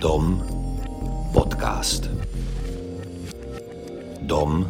[0.00, 0.40] Dom
[1.36, 2.08] podcast.
[4.24, 4.64] Dom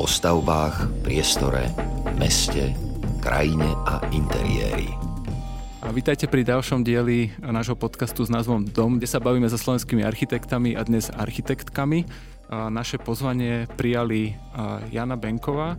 [0.00, 1.68] o stavbách, priestore,
[2.16, 2.72] meste,
[3.20, 4.88] krajine a interiéri.
[5.84, 10.00] A vítajte pri ďalšom dieli nášho podcastu s názvom Dom, kde sa bavíme so slovenskými
[10.00, 12.08] architektami a dnes architektkami.
[12.48, 14.32] Naše pozvanie prijali
[14.88, 15.76] Jana Benková,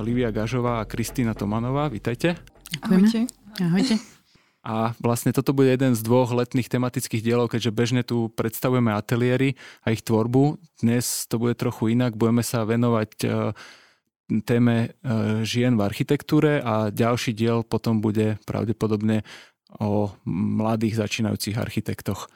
[0.00, 1.92] Livia Gažová a Kristýna Tomanová.
[1.92, 2.32] Vítajte.
[2.80, 3.28] Ahojte.
[3.60, 4.17] Ahojte.
[4.68, 9.56] A vlastne toto bude jeden z dvoch letných tematických dielov, keďže bežne tu predstavujeme ateliéry
[9.80, 10.60] a ich tvorbu.
[10.84, 13.28] Dnes to bude trochu inak, budeme sa venovať e,
[14.44, 14.88] téme e,
[15.48, 19.24] žien v architektúre a ďalší diel potom bude pravdepodobne
[19.80, 22.28] o mladých začínajúcich architektoch.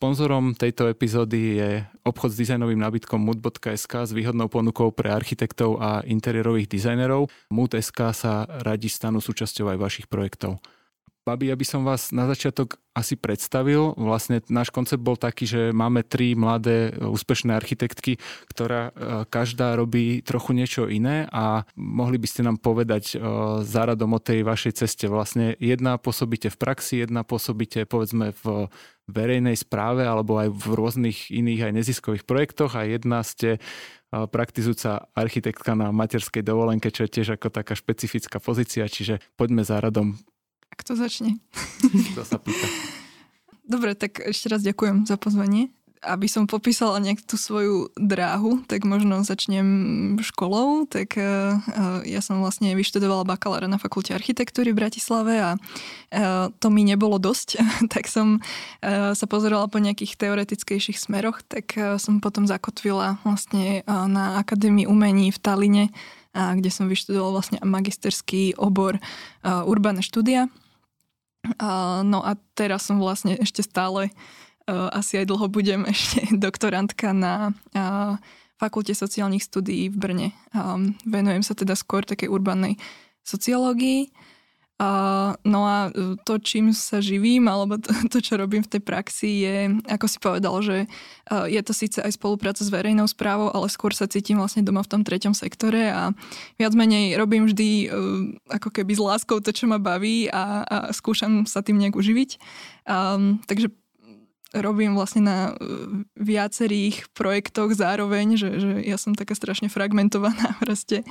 [0.00, 1.70] Sponzorom tejto epizódy je
[2.02, 7.30] obchod s dizajnovým nábytkom mood.sk s výhodnou ponukou pre architektov a interiérových dizajnerov.
[7.52, 10.58] Mood.sk sa radi stanú súčasťou aj vašich projektov.
[11.20, 13.92] Babi, aby som vás na začiatok asi predstavil.
[13.94, 18.16] Vlastne náš koncept bol taký, že máme tri mladé úspešné architektky,
[18.48, 18.92] ktorá e,
[19.28, 23.16] každá robí trochu niečo iné a mohli by ste nám povedať e,
[23.62, 25.12] záradom o tej vašej ceste.
[25.12, 28.72] Vlastne jedna pôsobíte v praxi, jedna pôsobíte povedzme v
[29.04, 33.58] verejnej správe alebo aj v rôznych iných aj neziskových projektoch a jedna ste e,
[34.10, 39.68] praktizujúca architektka na materskej dovolenke, čo je tiež ako taká špecifická pozícia, čiže poďme
[40.70, 41.30] záradom kto začne?
[42.14, 42.66] Kto sa pýta?
[43.62, 45.70] Dobre, tak ešte raz ďakujem za pozvanie.
[46.00, 50.88] Aby som popísala nejak tú svoju dráhu, tak možno začnem školou.
[50.90, 51.60] Tak uh,
[52.02, 57.22] ja som vlastne vyštudovala bakalára na fakulte architektúry v Bratislave a uh, to mi nebolo
[57.22, 57.60] dosť.
[57.94, 58.42] tak som
[59.14, 65.38] sa pozerala po nejakých teoretickejších smeroch, tak som potom zakotvila vlastne na Akadémii umení v
[65.38, 65.84] Taline,
[66.32, 68.96] kde som vyštudovala vlastne magisterský obor
[69.44, 70.48] urbané štúdia
[72.04, 74.12] no a teraz som vlastne ešte stále,
[74.68, 77.52] uh, asi aj dlho budem ešte doktorantka na
[78.60, 80.28] Fakulte sociálnych studií v Brne.
[81.08, 82.76] Venujem sa teda skôr takej urbanej
[83.24, 84.12] sociológii.
[84.80, 85.92] Uh, no a
[86.24, 90.16] to, čím sa živím, alebo to, to, čo robím v tej praxi, je, ako si
[90.16, 90.76] povedal, že
[91.28, 94.80] uh, je to síce aj spolupráca s verejnou správou, ale skôr sa cítim vlastne doma
[94.80, 96.16] v tom treťom sektore a
[96.56, 97.92] viac menej robím vždy uh,
[98.56, 102.40] ako keby s láskou to, čo ma baví a, a skúšam sa tým nejak uživiť.
[102.88, 103.68] Um, takže
[104.56, 105.38] robím vlastne na
[106.18, 111.04] viacerých projektoch zároveň, že, že ja som taká strašne fragmentovaná proste.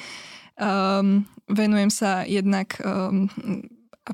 [0.60, 3.32] Um, venujem sa jednak um,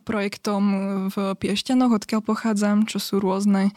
[0.05, 0.63] projektom
[1.09, 3.73] v Piešťanoch, odkiaľ pochádzam, čo sú rôzne,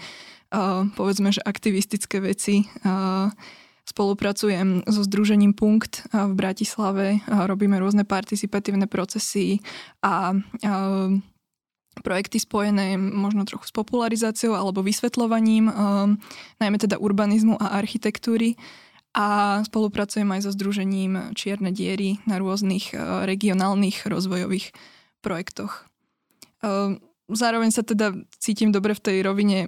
[0.53, 2.69] uh, povedzme, že aktivistické veci.
[2.85, 3.33] Uh,
[3.89, 9.65] spolupracujem so Združením Punkt v Bratislave, robíme rôzne participatívne procesy
[10.05, 11.09] a uh,
[12.01, 15.67] projekty spojené možno trochu s popularizáciou alebo vysvetľovaním,
[16.63, 18.55] najmä teda urbanizmu a architektúry
[19.19, 19.27] a
[19.67, 24.71] spolupracujem aj so Združením Čierne diery na rôznych e, regionálnych rozvojových
[25.27, 25.83] projektoch.
[26.63, 26.95] E,
[27.27, 29.67] zároveň sa teda cítim dobre v tej rovine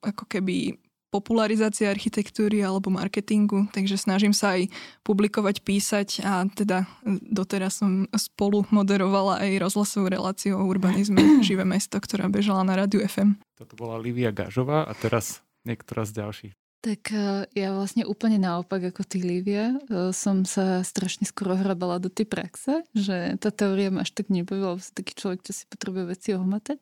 [0.00, 0.80] ako keby
[1.12, 4.72] popularizácie architektúry alebo marketingu, takže snažím sa aj
[5.06, 6.88] publikovať, písať a teda
[7.28, 13.04] doteraz som spolu moderovala aj rozhlasovú reláciu o urbanizme Živé mesto, ktorá bežala na Radiu
[13.04, 13.36] FM.
[13.56, 16.65] Toto bola Livia Gažová a teraz niektorá z ďalších.
[16.84, 21.98] Tak e, ja vlastne úplne naopak ako ty, Lívia, e, som sa strašne skoro hrabala
[21.98, 25.64] do tej praxe, že tá teória ma až tak nebavila, som taký človek, čo si
[25.66, 26.78] potrebuje veci ohmatať.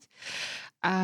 [0.84, 0.94] A,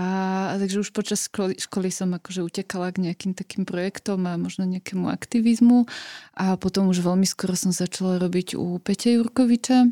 [0.53, 4.69] a takže už počas školy, školy som akože utekala k nejakým takým projektom a možno
[4.69, 5.89] nejakému aktivizmu
[6.37, 9.89] a potom už veľmi skoro som začala robiť u Peťa Jurkoviča,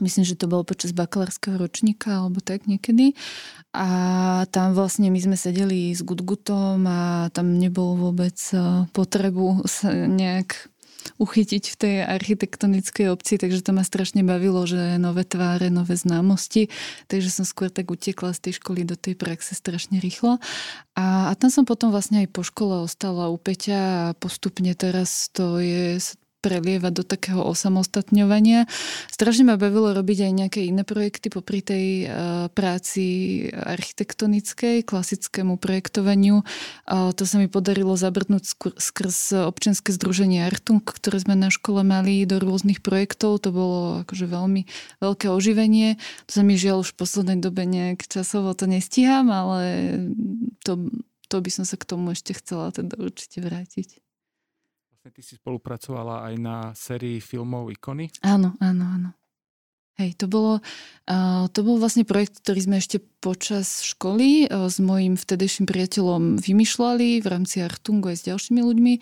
[0.00, 3.12] myslím, že to bolo počas bakalárskeho ročníka alebo tak niekedy.
[3.74, 3.88] A
[4.54, 10.70] tam vlastne my sme sedeli s Gutgutom a tam nebolo vôbec e, potrebu sa nejak
[11.18, 16.72] uchytiť v tej architektonickej obci, takže to ma strašne bavilo, že nové tváre, nové známosti,
[17.06, 20.40] takže som skôr tak utekla z tej školy do tej praxe strašne rýchlo.
[20.96, 25.28] A, a tam som potom vlastne aj po škole ostala u Peťa a postupne teraz
[25.30, 26.00] to je,
[26.44, 28.68] prelievať do takého osamostatňovania.
[29.08, 36.44] Strašne ma bavilo robiť aj nejaké iné projekty popri tej uh, práci architektonickej, klasickému projektovaniu.
[36.84, 41.80] Uh, to sa mi podarilo zabrnúť skr- skrz občianske združenie Artung, ktoré sme na škole
[41.80, 43.40] mali do rôznych projektov.
[43.40, 44.68] To bolo akože veľmi
[45.00, 45.96] veľké oživenie.
[46.28, 49.62] To sa mi žiaľ už v poslednej dobe nejak časovo to nestíham, ale
[50.60, 50.92] to,
[51.32, 54.03] to by som sa k tomu ešte chcela teda určite vrátiť.
[55.04, 58.08] Vlastne ty si spolupracovala aj na sérii filmov Ikony.
[58.24, 59.10] Áno, áno, áno.
[60.00, 60.64] Hej, to bolo,
[61.12, 66.40] uh, to bol vlastne projekt, ktorý sme ešte počas školy uh, s mojim vtedejším priateľom
[66.40, 68.94] vymýšľali v rámci Artungu aj s ďalšími ľuďmi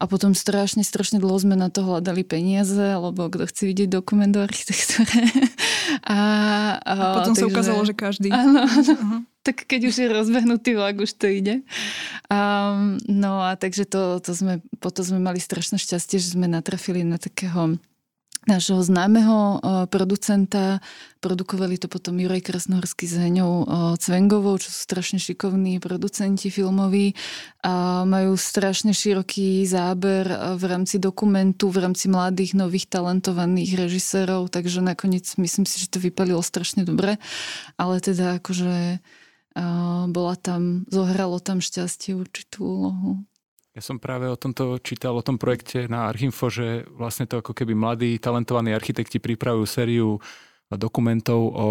[0.00, 4.32] a potom strašne, strašne dlho sme na to hľadali peniaze, alebo kto chce vidieť dokument
[4.32, 5.20] o architektúre.
[6.16, 6.16] a,
[6.80, 8.32] a, a potom takže, sa ukázalo, že každý.
[8.32, 8.92] Áno, áno.
[8.96, 9.20] Uh-huh.
[9.42, 11.66] Tak keď už je rozbehnutý vlak, už to ide.
[12.30, 17.02] Um, no a takže to, to sme, potom sme mali strašné šťastie, že sme natrafili
[17.02, 17.74] na takého
[18.46, 20.82] nášho známeho eh, producenta.
[21.22, 23.62] Produkovali to potom Juraj Krasnohorský s Heňou
[23.94, 27.14] Cvengovou, čo sú strašne šikovní producenti filmoví
[27.62, 34.50] a majú strašne široký záber eh, v rámci dokumentu, v rámci mladých, nových, talentovaných režisérov,
[34.50, 37.22] takže nakoniec myslím si, že to vypalilo strašne dobre,
[37.78, 38.98] ale teda akože
[40.08, 43.10] bola tam, zohralo tam šťastie určitú úlohu.
[43.72, 47.56] Ja som práve o tomto čítal, o tom projekte na Archinfo, že vlastne to ako
[47.56, 50.20] keby mladí, talentovaní architekti pripravujú sériu
[50.68, 51.68] dokumentov o,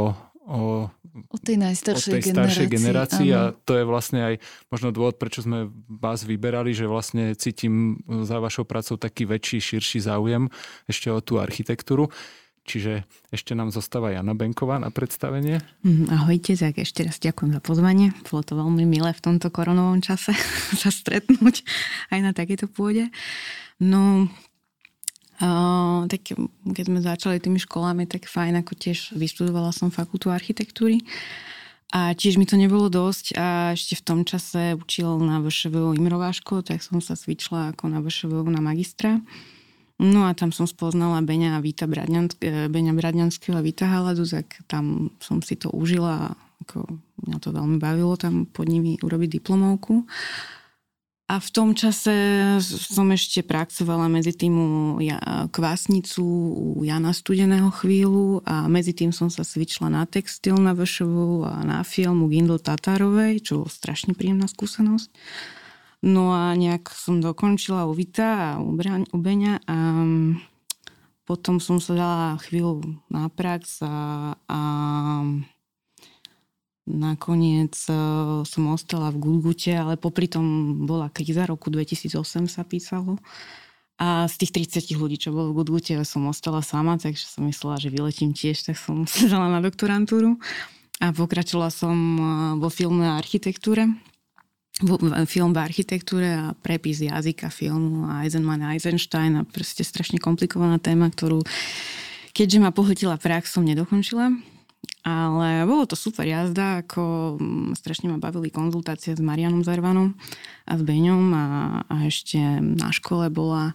[0.50, 0.62] o,
[1.30, 4.36] o tej najstaršej o tej staršej generácii, generácii a to je vlastne aj
[4.74, 10.02] možno dôvod, prečo sme vás vyberali, že vlastne cítim za vašou prácou taký väčší, širší
[10.02, 10.50] záujem
[10.90, 12.10] ešte o tú architektúru.
[12.62, 15.66] Čiže ešte nám zostáva Jana Benková na predstavenie.
[15.82, 18.14] Mhm, ahojte, tak ešte raz ďakujem za pozvanie.
[18.30, 20.38] Bolo to veľmi milé v tomto koronovom čase
[20.82, 21.66] sa stretnúť
[22.14, 23.10] aj na takéto pôde.
[23.82, 24.30] No,
[26.06, 31.02] tak keď sme začali tými školami, tak fajn, ako tiež vystudovala som fakultu architektúry.
[31.92, 36.64] A tiež mi to nebolo dosť a ešte v tom čase učil na VŠVU Imrováško,
[36.64, 39.20] tak som sa svičila ako na VŠVU na magistra.
[40.02, 44.26] No a tam som spoznala Beňa a Víta Bradňansk- e, Beňa Bradňanského a Víta Haladu,
[44.66, 46.90] tam som si to užila a ako
[47.26, 50.06] mňa to veľmi bavilo tam pod nimi urobiť diplomovku.
[51.32, 52.12] A v tom čase
[52.60, 54.52] som ešte praxovala medzi tým
[55.48, 56.20] kvásnicu
[56.76, 61.64] u Jana Studeného chvíľu a medzi tým som sa svičla na textil na VŠV a
[61.64, 65.08] na film u Gindl Tatárovej, čo bolo strašne príjemná skúsenosť.
[66.02, 68.74] No a nejak som dokončila u Vita a u,
[69.22, 70.42] Beňa a mm,
[71.30, 74.60] potom som sa dala chvíľu na prax a, a
[76.90, 77.94] nakoniec e,
[78.42, 83.22] som ostala v Gulgute, ale popri tom bola kríza roku 2008 sa písalo.
[84.02, 87.78] A z tých 30 ľudí, čo bolo v Gudgute, som ostala sama, takže som myslela,
[87.78, 90.42] že vyletím tiež, tak som sa dala na doktorantúru.
[90.98, 92.22] A pokračovala som e,
[92.58, 93.86] vo filme a architektúre
[95.28, 100.80] film v architektúre a prepis jazyka filmu a Eisenman a Eisenstein a proste strašne komplikovaná
[100.80, 101.44] téma, ktorú
[102.32, 104.32] keďže ma pohltila prax, som nedokončila.
[105.02, 110.14] Ale bolo to super jazda, ako mm, strašne ma bavili konzultácie s Marianom Zarvanom
[110.70, 111.46] a s Beňom a,
[111.90, 113.74] a ešte na škole bola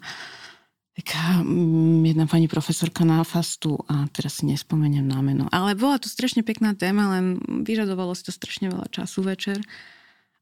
[0.95, 5.51] taká mm, jedna pani profesorka na fastu a teraz si nespomeniem na meno.
[5.51, 9.59] Ale bola to strašne pekná téma, len vyžadovalo si to strašne veľa času večer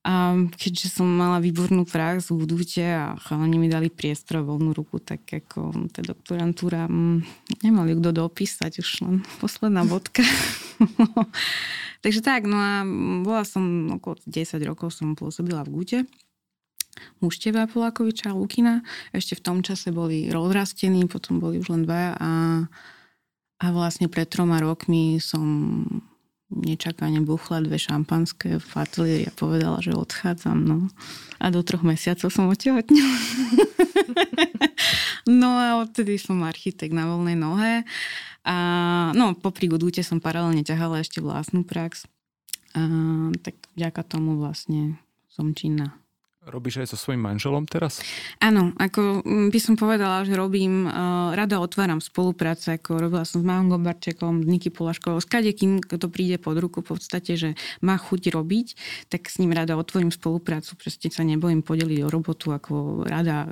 [0.04, 5.00] a keďže som mala výbornú prax v Udúte a chalani mi dali priestor voľnú ruku,
[5.00, 7.24] tak ako tá doktorantúra mm,
[7.64, 10.20] nemali kto dopísať, už len posledná bodka.
[12.04, 12.84] Takže tak, no a
[13.24, 13.64] bola som
[13.96, 15.98] okolo 10 rokov som pôsobila v Gute.
[17.24, 18.84] Mušteva Polákoviča a Lukina.
[19.10, 22.32] Ešte v tom čase boli rozrastení, potom boli už len dvaja a,
[23.56, 25.80] a vlastne pred troma rokmi som
[26.52, 30.58] nečakane buchla dve šampanské v ateliéri a povedala, že odchádzam.
[30.60, 30.78] No.
[31.40, 33.16] A do troch mesiacov som otehotnila.
[35.40, 37.88] no a odtedy som architekt na voľnej nohe.
[38.44, 38.56] A
[39.16, 42.04] no, popri Godúte som paralelne ťahala ešte vlastnú prax.
[42.76, 42.82] A,
[43.40, 45.00] tak vďaka tomu vlastne
[45.32, 45.96] som činná.
[46.44, 48.04] Robíš aj so svojím manželom teraz?
[48.36, 53.40] Áno, ako mm, by som povedala, že robím, uh, rada otváram spolupráce, ako robila som
[53.40, 57.96] s Máhom Gobarčekom, Niky Polaškovou, s kadekým, kto príde pod ruku v podstate, že má
[57.96, 58.66] chuť robiť,
[59.08, 63.48] tak s ním rada otvorím spoluprácu, proste sa nebojím podeliť o robotu, ako rada,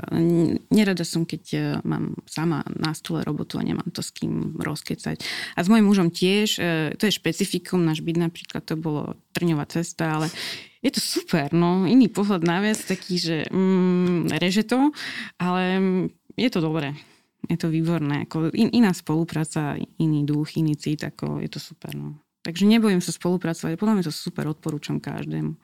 [0.68, 5.16] nerada som, keď uh, mám sama na stole robotu a nemám to s kým rozkecať.
[5.56, 9.64] A s mojim mužom tiež, uh, to je špecifikum, náš byt napríklad to bolo trňová
[9.66, 10.30] cesta, ale
[10.82, 14.90] je to super, no, iný pohľad na vec, taký, že mm, reže to,
[15.38, 15.80] ale
[16.36, 16.92] je to dobré.
[17.50, 18.26] Je to výborné.
[18.30, 21.90] Ako in, iná spolupráca, iný duch, iný cít, ako je to super.
[21.94, 22.22] No.
[22.42, 23.78] Takže nebojím sa spolupracovať.
[23.78, 25.58] Podľa mňa to super, odporúčam každému.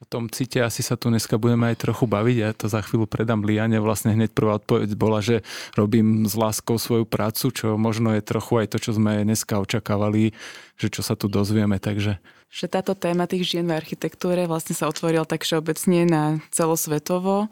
[0.00, 2.36] O tom cite asi sa tu dneska budeme aj trochu baviť.
[2.40, 3.76] Ja to za chvíľu predám Liane.
[3.84, 5.44] Vlastne hneď prvá odpoveď bola, že
[5.76, 10.32] robím s láskou svoju prácu, čo možno je trochu aj to, čo sme dneska očakávali,
[10.80, 11.76] že čo sa tu dozvieme.
[11.76, 12.16] Takže
[12.50, 17.46] že táto téma tých žien v architektúre vlastne sa otvorila tak všeobecne na celosvetovo.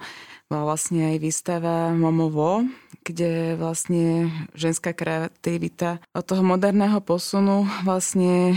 [0.48, 2.64] Bola vlastne aj výstava Momovo,
[3.04, 8.56] kde vlastne ženská kreativita od toho moderného posunu vlastne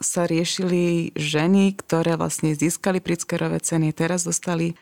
[0.00, 4.74] sa riešili ženy, ktoré vlastne získali Pritzkerové ceny, teraz dostali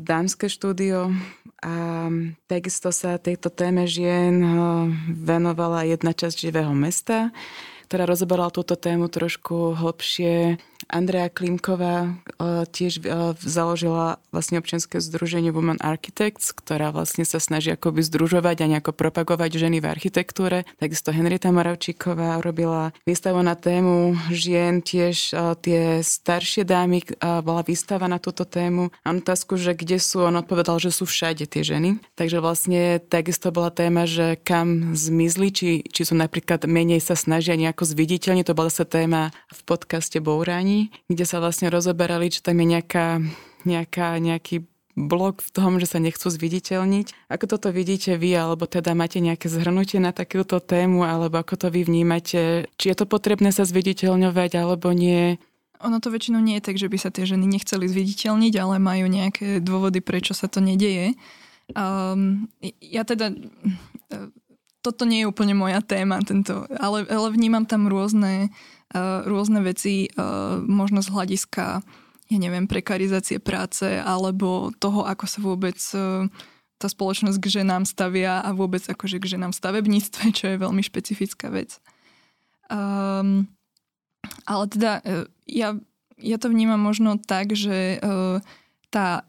[0.00, 1.12] dámske štúdio
[1.60, 2.08] a
[2.48, 4.40] takisto sa tejto téme žien
[5.12, 7.28] venovala jedna časť živého mesta,
[7.88, 15.52] ktorá rozoberala túto tému trošku hlbšie Andrea Klimková eh, tiež eh, založila vlastne občianske združenie
[15.52, 20.64] Women Architects, ktorá vlastne sa snaží akoby združovať a nejako propagovať ženy v architektúre.
[20.80, 28.08] Takisto Henrieta Moravčíková robila výstavu na tému žien, tiež eh, tie staršie dámy, bola výstava
[28.08, 28.90] na túto tému.
[29.04, 32.00] A otázku, že kde sú, on odpovedal, že sú všade tie ženy.
[32.16, 37.58] Takže vlastne takisto bola téma, že kam zmizli, či, či sú napríklad menej sa snažia
[37.60, 38.46] nejako zviditeľne.
[38.46, 40.18] To bola sa téma v podcaste
[40.78, 43.18] Bourání kde sa vlastne rozoberali, či tam je nejaká,
[43.64, 47.30] nejaká, nejaký blok v tom, že sa nechcú zviditeľniť.
[47.30, 51.66] Ako toto vidíte vy, alebo teda máte nejaké zhrnutie na takúto tému, alebo ako to
[51.70, 52.66] vy vnímate?
[52.76, 55.38] Či je to potrebné sa zviditeľňovať, alebo nie?
[55.86, 59.06] Ono to väčšinou nie je tak, že by sa tie ženy nechceli zviditeľniť, ale majú
[59.06, 61.14] nejaké dôvody, prečo sa to nedeje.
[61.78, 62.50] Um,
[62.82, 63.30] ja teda
[64.82, 68.77] toto nie je úplne moja téma, tento, ale, ale vnímam tam rôzne Eh,
[69.28, 70.22] rôzne veci, eh,
[70.64, 71.84] možno z hľadiska,
[72.28, 76.28] ja neviem, prekarizácie práce alebo toho, ako sa vôbec eh,
[76.78, 80.80] tá spoločnosť k ženám stavia a vôbec akože k ženám v stavebníctve, čo je veľmi
[80.80, 81.82] špecifická vec.
[82.70, 83.50] Um,
[84.44, 85.00] ale teda
[85.48, 85.74] ja,
[86.20, 87.96] ja to vnímam možno tak, že
[88.92, 89.24] tá,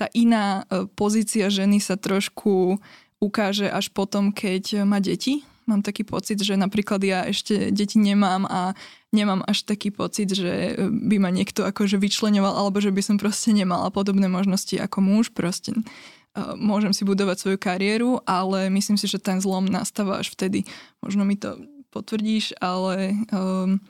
[0.00, 0.64] tá iná
[0.96, 2.80] pozícia ženy sa trošku
[3.20, 8.46] ukáže až potom, keď má deti Mám taký pocit, že napríklad ja ešte deti nemám
[8.46, 8.78] a
[9.10, 13.50] nemám až taký pocit, že by ma niekto akože vyčlenoval alebo že by som proste
[13.50, 15.34] nemala podobné možnosti ako muž.
[15.34, 20.30] Proste uh, môžem si budovať svoju kariéru, ale myslím si, že ten zlom nastáva až
[20.38, 20.62] vtedy.
[21.02, 21.58] Možno mi to
[21.90, 23.82] potvrdíš, ale um,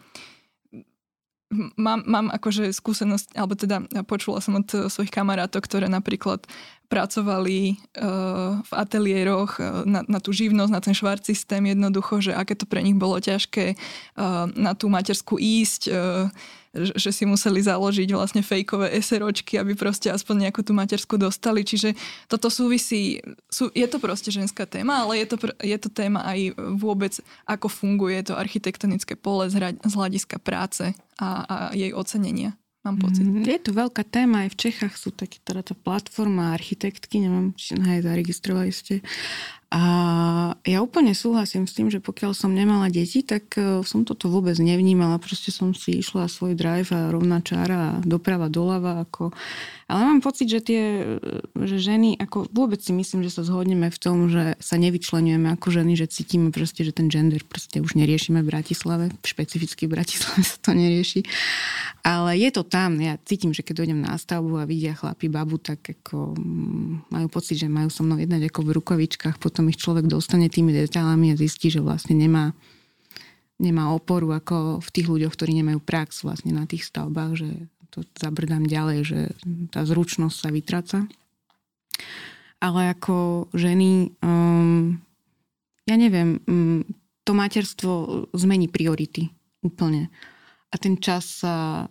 [1.78, 6.42] mám, mám akože skúsenosť, alebo teda počula som od svojich kamarátov, ktoré napríklad
[6.86, 12.32] pracovali uh, v ateliéroch uh, na, na tú živnosť, na ten švart systém jednoducho, že
[12.34, 13.74] aké to pre nich bolo ťažké
[14.54, 15.90] na tú materskú ísť,
[16.76, 21.64] že si museli založiť vlastne fejkové SROčky, aby proste aspoň nejakú tú materskú dostali.
[21.64, 21.96] Čiže
[22.28, 26.54] toto súvisí, sú, je to proste ženská téma, ale je to, je to téma aj
[26.76, 27.16] vôbec,
[27.48, 32.54] ako funguje to architektonické pole z hľadiska práce a, a jej ocenenia
[32.86, 33.26] mám pocit.
[33.26, 37.50] Mm, je to veľká téma, aj v Čechách sú také, teda tá platforma architektky, neviem,
[37.58, 39.02] či na zaregistrovali ste.
[39.66, 39.82] A
[40.62, 44.54] ja úplne súhlasím s tým, že pokiaľ som nemala deti, tak e, som toto vôbec
[44.62, 45.18] nevnímala.
[45.18, 49.02] Proste som si išla svoj drive a rovná čára a doprava doľava.
[49.10, 49.34] Ako...
[49.86, 50.82] Ale mám pocit, že tie
[51.54, 55.70] že ženy, ako vôbec si myslím, že sa zhodneme v tom, že sa nevyčlenujeme ako
[55.70, 59.14] ženy, že cítime proste, že ten gender proste už neriešime v Bratislave.
[59.22, 61.22] Špecificky v Bratislave sa to nerieši.
[62.02, 62.98] Ale je to tam.
[62.98, 67.26] Ja cítim, že keď dojdem na stavbu a vidia chlapi babu, tak ako mm, majú
[67.30, 71.30] pocit, že majú so mnou jednať ako v rukavičkách, potom ich človek dostane tými detailami
[71.30, 72.58] a zistí, že vlastne nemá,
[73.62, 78.18] nemá oporu ako v tých ľuďoch, ktorí nemajú prax vlastne na tých stavbách, že to
[78.20, 79.20] zabrdám ďalej, že
[79.72, 80.98] tá zručnosť sa vytraca.
[82.60, 85.00] Ale ako ženy, um,
[85.88, 86.84] ja neviem, um,
[87.26, 89.32] to materstvo zmení priority
[89.64, 90.12] úplne.
[90.70, 91.86] A ten čas sa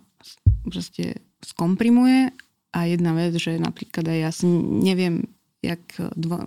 [0.64, 2.32] proste skomprimuje
[2.72, 5.28] a jedna vec, že napríklad aj ja si neviem,
[5.60, 5.82] jak
[6.16, 6.46] dva,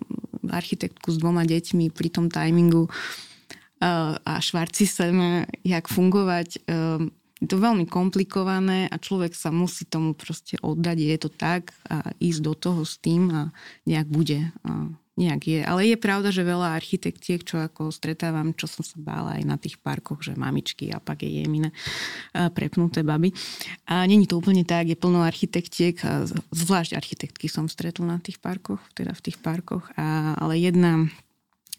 [0.50, 6.66] architektku s dvoma deťmi pri tom timingu uh, a seme, jak fungovať.
[6.66, 11.72] Uh, je to veľmi komplikované a človek sa musí tomu proste oddať, je to tak
[11.88, 13.42] a ísť do toho s tým a
[13.88, 14.52] nejak bude.
[14.64, 15.60] Uh, nejak je.
[15.68, 19.60] Ale je pravda, že veľa architektiek, čo ako stretávam, čo som sa bála aj na
[19.60, 21.76] tých parkoch, že mamičky a pak je jemine
[22.56, 23.36] prepnuté baby.
[23.92, 26.24] A není to úplne tak, je plno architektiek, a
[26.56, 31.12] zvlášť architektky som stretla na tých parkoch, teda v tých parkoch, a, ale jedna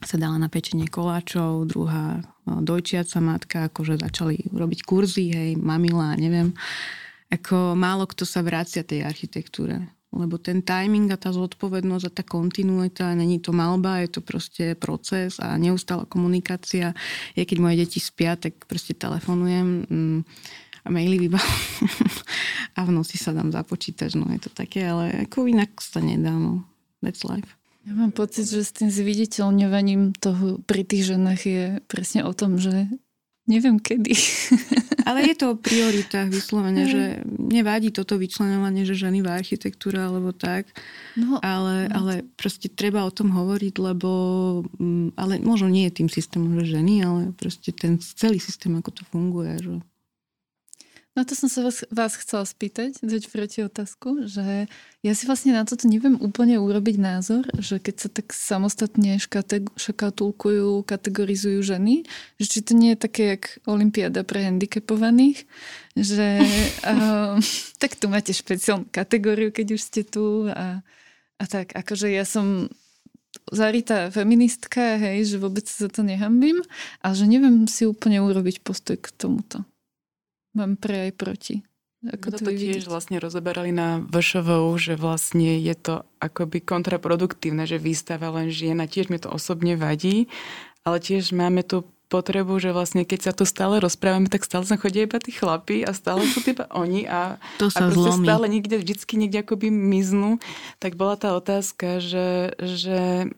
[0.01, 6.17] sa dala na pečenie koláčov, druhá no, dojčiaca matka, akože začali robiť kurzy, hej, mamila,
[6.17, 6.57] neviem.
[7.31, 12.23] Ako málo kto sa vracia tej architektúre lebo ten timing a tá zodpovednosť a tá
[12.27, 16.91] kontinuita, není to malba, je to proste proces a neustála komunikácia.
[17.39, 20.21] Je, keď moje deti spia, tak proste telefonujem mm,
[20.83, 22.11] a maily vybavujem
[22.79, 26.35] a v noci sa dám započítať, no je to také, ale ako inak sa nedá,
[26.35, 26.67] no.
[27.01, 27.60] That's life.
[27.89, 32.61] Ja mám pocit, že s tým zviditeľňovaním toho pri tých ženách je presne o tom,
[32.61, 32.93] že
[33.51, 34.15] Neviem kedy.
[35.09, 40.31] Ale je to o prioritách vyslovene, že nevadí toto vyčlenovanie, že ženy v architektúre alebo
[40.31, 40.71] tak,
[41.19, 41.95] no, ale, no.
[41.99, 44.11] ale proste treba o tom hovoriť, lebo
[44.79, 49.03] mm, ale možno nie je tým systémom, že ženy, ale proste ten celý systém, ako
[49.03, 49.57] to funguje.
[49.59, 49.75] Že...
[51.19, 54.71] No to som sa vás, vás chcela spýtať, dať proti otázku, že
[55.03, 59.19] ja si vlastne na toto neviem úplne urobiť názor, že keď sa tak samostatne
[59.75, 62.07] škatulkujú, kategorizujú ženy,
[62.39, 65.51] že či to nie je také jak Olympiáda pre handicapovaných,
[65.99, 66.47] že
[66.87, 67.43] um,
[67.83, 70.79] tak tu máte špeciálnu kategóriu, keď už ste tu a,
[71.43, 72.71] a tak, akože ja som
[73.51, 76.63] zarytá feministka, hej, že vôbec sa za to nehambím,
[77.03, 79.67] ale že neviem si úplne urobiť postoj k tomuto.
[80.55, 81.55] Mám pre aj proti.
[82.01, 87.77] Ako to, to tiež vlastne rozoberali na VŠVU, že vlastne je to akoby kontraproduktívne, že
[87.77, 90.33] výstava len žien a tiež mi to osobne vadí,
[90.81, 94.81] ale tiež máme tu potrebu, že vlastne keď sa tu stále rozprávame, tak stále sa
[94.81, 98.27] chodia iba tí chlapí a stále sú iba oni a, to sa a zlomí.
[98.27, 100.43] stále niekde, vždycky niekde akoby miznú.
[100.83, 103.31] Tak bola tá otázka, že, že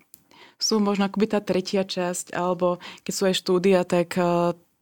[0.56, 4.14] sú možno akoby tá tretia časť, alebo keď sú aj štúdia, tak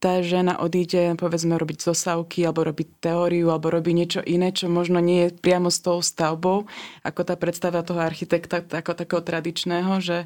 [0.01, 4.97] tá žena odíde, povedzme, robiť zosávky, alebo robiť teóriu, alebo robí niečo iné, čo možno
[4.97, 6.65] nie je priamo s tou stavbou,
[7.05, 10.25] ako tá predstava toho architekta, ako takého tradičného, že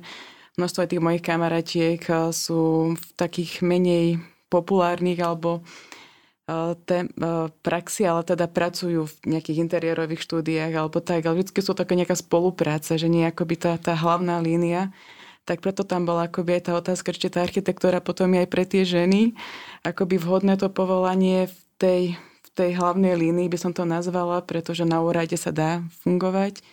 [0.55, 5.59] množstvo aj tých mojich kamaratiek eh, sú v takých menej populárnych alebo
[6.47, 11.59] eh, té, eh, praxi, ale teda pracujú v nejakých interiérových štúdiách alebo tak, ale vždy
[11.59, 14.95] sú také nejaká spolupráca, že nie akoby tá, tá hlavná línia
[15.45, 18.65] tak preto tam bola akoby aj tá otázka, či tá architektúra potom je aj pre
[18.65, 19.37] tie ženy,
[19.85, 24.83] akoby vhodné to povolanie v tej, v tej hlavnej línii by som to nazvala, pretože
[24.83, 26.65] na úrade sa dá fungovať.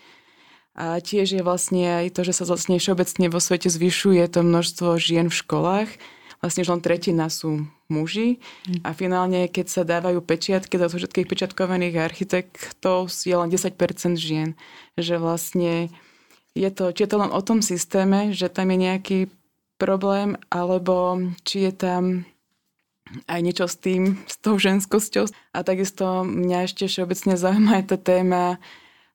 [0.72, 4.96] A tiež je vlastne aj to, že sa vlastne všeobecne vo svete zvyšuje to množstvo
[4.96, 5.90] žien v školách.
[6.40, 8.40] Vlastne len tretina sú muži
[8.82, 13.76] a finálne, keď sa dávajú pečiatky do všetkých pečiatkovaných architektov, je len 10%
[14.16, 14.56] žien.
[14.96, 15.92] Že vlastne
[16.52, 19.18] je to, či je to len o tom systéme, že tam je nejaký
[19.80, 22.02] problém, alebo či je tam
[23.28, 25.28] aj niečo s tým, s tou ženskosťou.
[25.52, 28.44] A takisto mňa ešte všeobecne zaujíma aj tá téma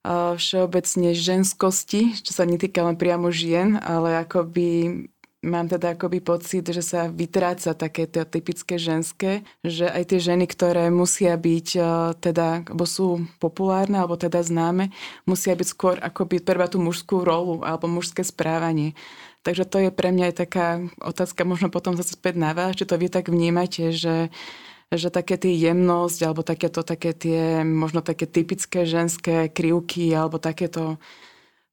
[0.07, 5.03] všeobecne ženskosti, čo sa netýka len priamo žien, ale akoby
[5.47, 10.45] mám teda akoby pocit, že sa vytráca také to typické ženské, že aj tie ženy,
[10.45, 11.81] ktoré musia byť e,
[12.19, 14.91] teda, alebo sú populárne, alebo teda známe,
[15.23, 18.93] musia byť skôr akoby treba tú mužskú rolu alebo mužské správanie.
[19.41, 20.67] Takže to je pre mňa aj taká
[20.99, 24.27] otázka, možno potom zase späť na vás, či to vy tak vnímate, že
[24.87, 30.95] že také tie jemnosť, alebo takéto, také tie, možno také typické ženské krivky, alebo takéto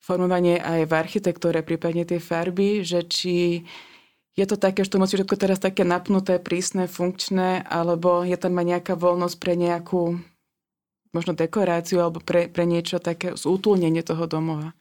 [0.05, 3.65] formovanie aj v architektúre, prípadne tie farby, že či
[4.37, 8.61] je to také, že to musí všetko teraz také napnuté, prísne, funkčné, alebo je tam
[8.61, 10.21] aj nejaká voľnosť pre nejakú
[11.15, 14.75] možno dekoráciu alebo pre, pre niečo také zútulnenie toho domova.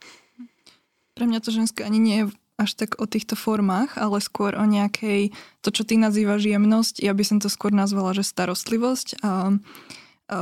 [1.14, 2.26] Pre mňa to ženské ani nie je
[2.58, 5.30] až tak o týchto formách, ale skôr o nejakej,
[5.62, 9.58] to čo ty nazývaš jemnosť, ja by som to skôr nazvala, že starostlivosť a,
[10.30, 10.36] a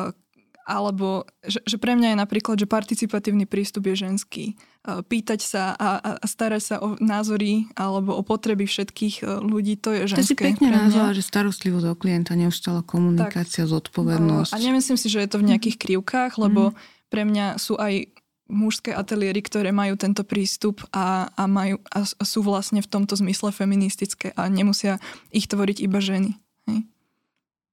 [0.66, 4.44] alebo že, že pre mňa je napríklad, že participatívny prístup je ženský.
[4.53, 4.55] E,
[5.03, 9.94] pýtať sa a, a starať sa o názory alebo o potreby všetkých e, ľudí, to
[9.94, 10.22] je ženské.
[10.22, 13.70] To si pekne nazvala, že starostlivosť o klienta, neustála komunikácia, tak.
[13.70, 14.51] zodpovednosť.
[14.55, 16.77] A nemyslím si, že je to v nejakých krivkách, lebo mm.
[17.11, 18.11] pre mňa sú aj
[18.53, 23.48] mužské ateliéry, ktoré majú tento prístup a, a, majú, a sú vlastne v tomto zmysle
[23.51, 25.01] feministické a nemusia
[25.33, 26.37] ich tvoriť iba ženy.
[26.68, 26.85] Hej?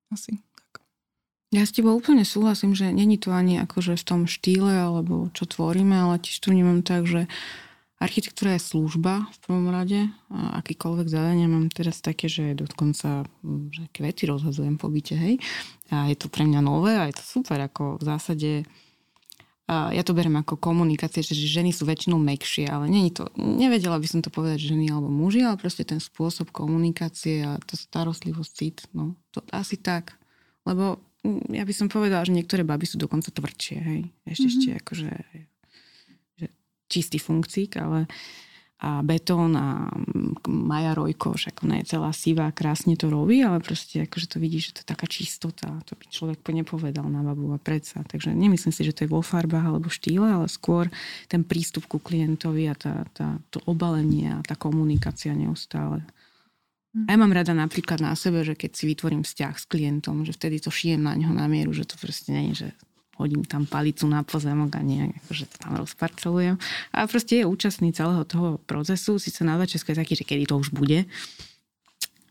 [0.10, 0.32] Asi.
[1.50, 5.50] Ja s tebou úplne súhlasím, že není to ani akože v tom štýle alebo čo
[5.50, 7.26] tvoríme, ale tiež tu vnímam tak, že
[7.98, 13.26] architektúra je služba v prvom rade a akýkoľvek zadania mám teraz také, že dokonca
[13.74, 15.42] že kvety rozhazujem po byte, hej.
[15.90, 18.52] A je to pre mňa nové a je to super, ako v zásade
[19.70, 24.08] ja to beriem ako komunikácie, že ženy sú väčšinou mekšie, ale není to, nevedela by
[24.10, 28.78] som to povedať ženy alebo muži, ale proste ten spôsob komunikácie a tá starostlivosť cít,
[28.98, 30.18] no to asi tak.
[30.66, 34.02] Lebo Mm, ja by som povedala, že niektoré baby sú dokonca tvrdšie, hej.
[34.24, 34.60] Ešte, mm-hmm.
[34.60, 35.10] ešte akože
[36.40, 36.48] že
[36.88, 38.08] čistý funkcík, ale
[38.80, 39.92] a betón a
[40.48, 44.72] Maja Rojko, však ona je celá sivá, krásne to robí, ale proste akože to vidíš,
[44.72, 48.08] že to je taká čistota, to by človek nepovedal na babu a predsa.
[48.08, 50.88] Takže nemyslím si, že to je vo farbách alebo štýle, ale skôr
[51.28, 56.00] ten prístup ku klientovi a tá, tá, to obalenie a tá komunikácia neustále.
[56.89, 60.34] A ja mám rada napríklad na sebe, že keď si vytvorím vzťah s klientom, že
[60.34, 62.69] vtedy to šijem na ňo na mieru, že to proste nie je, že
[63.21, 66.56] hodím tam palicu na pozemok a nie, akože to tam rozparcelujem.
[66.95, 70.56] A proste je účastný celého toho procesu, síce na začiatku je taký, že kedy to
[70.58, 71.06] už bude.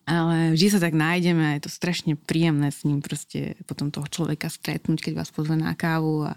[0.09, 4.09] Ale vždy sa tak nájdeme a je to strašne príjemné s ním proste potom toho
[4.09, 6.33] človeka stretnúť, keď vás pozve na kávu a,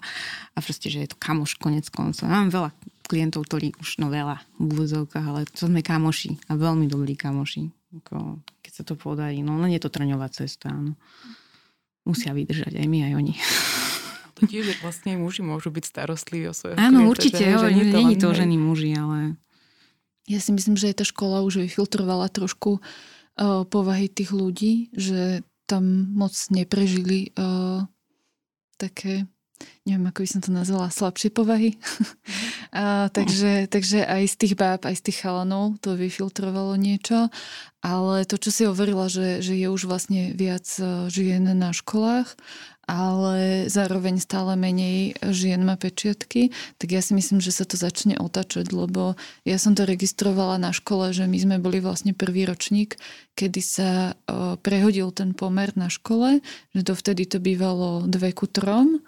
[0.54, 2.28] a proste, že je to kamoš konec koncov.
[2.28, 2.76] Mám veľa
[3.08, 7.81] klientov, ktorí už no veľa v úvozovkách, ale to sme kamoši a veľmi dobrí kamoši.
[7.92, 10.96] Ako, keď sa to podarí, no len je to trňová cesta, áno.
[12.08, 13.36] Musia vydržať aj my, aj oni.
[14.42, 17.94] To tiež vlastne muži môžu byť starostliví o svojho Áno, klienta, určite, že, že nie,
[17.94, 19.38] nie to ženy muži, ale...
[20.26, 26.10] Ja si myslím, že tá škola už vyfiltrovala trošku uh, povahy tých ľudí, že tam
[26.18, 27.86] moc neprežili uh,
[28.82, 29.30] také
[29.86, 31.76] neviem, ako by som to nazvala, slabšie povahy.
[32.76, 37.34] a, takže, takže aj z tých báb, aj z tých chalanov to vyfiltrovalo niečo.
[37.82, 42.30] Ale to, čo si hovorila, že, že je už vlastne viac e, žien na školách,
[42.92, 48.20] ale zároveň stále menej žien má pečiatky, tak ja si myslím, že sa to začne
[48.20, 49.16] otačať, lebo
[49.48, 53.00] ja som to registrovala na škole, že my sme boli vlastne prvý ročník,
[53.40, 54.14] kedy sa e,
[54.60, 56.44] prehodil ten pomer na škole,
[56.76, 59.00] že to vtedy to bývalo dve ku trom,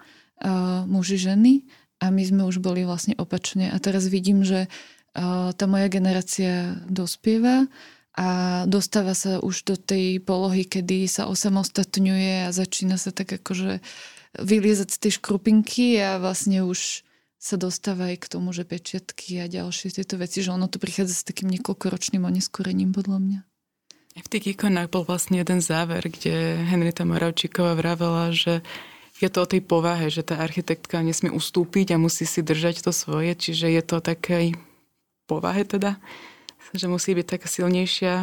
[0.88, 1.66] muži, ženy
[2.02, 3.70] a my sme už boli vlastne opačne.
[3.70, 4.66] A teraz vidím, že
[5.14, 7.70] tá moja generácia dospieva
[8.14, 13.78] a dostáva sa už do tej polohy, kedy sa osamostatňuje a začína sa tak akože
[14.34, 17.06] vyliezať z tej škrupinky a vlastne už
[17.38, 21.22] sa dostáva aj k tomu, že pečiatky a ďalšie tieto veci, že ono to prichádza
[21.22, 23.40] s takým niekoľkoročným oneskorením podľa mňa.
[24.14, 28.62] V tých ikonách bol vlastne jeden záver, kde Henrita Moravčíková vravela, že
[29.24, 32.92] je to o tej povahe, že tá architektka nesmie ustúpiť a musí si držať to
[32.92, 34.52] svoje, čiže je to takej
[35.24, 35.96] povahe teda,
[36.76, 38.14] že musí byť taká silnejšia.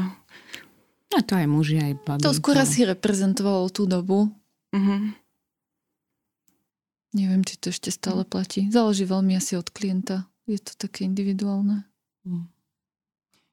[1.11, 2.23] A to aj muži, aj babi.
[2.23, 4.31] To skôr asi reprezentovalo tú dobu.
[4.71, 5.11] Uh-huh.
[7.11, 8.71] Neviem, či to ešte stále platí.
[8.71, 10.31] Záleží veľmi asi od klienta.
[10.47, 11.83] Je to také individuálne.
[12.23, 12.47] Uh.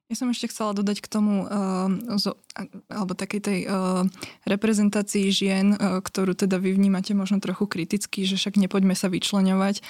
[0.09, 2.41] Ja som ešte chcela dodať k tomu, uh, zo,
[2.89, 4.09] alebo takej tej uh,
[4.49, 9.85] reprezentácii žien, uh, ktorú teda vy vnímate možno trochu kriticky, že však nepoďme sa vyčleňovať.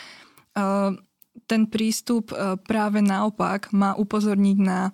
[0.58, 0.98] Uh,
[1.46, 4.90] ten prístup uh, práve naopak má upozorniť na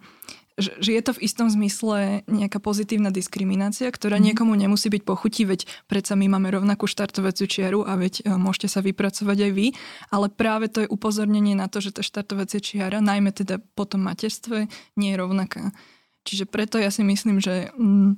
[0.55, 4.25] že, že je to v istom zmysle nejaká pozitívna diskriminácia, ktorá mm.
[4.31, 8.71] niekomu nemusí byť pochutí, veď predsa my máme rovnakú štartovaciu čiaru a veď e, môžete
[8.71, 9.67] sa vypracovať aj vy,
[10.15, 14.07] ale práve to je upozornenie na to, že tá štartovacia čiara, najmä teda po tom
[14.07, 15.75] materstve, nie je rovnaká.
[16.23, 18.15] Čiže preto ja si myslím, že mm,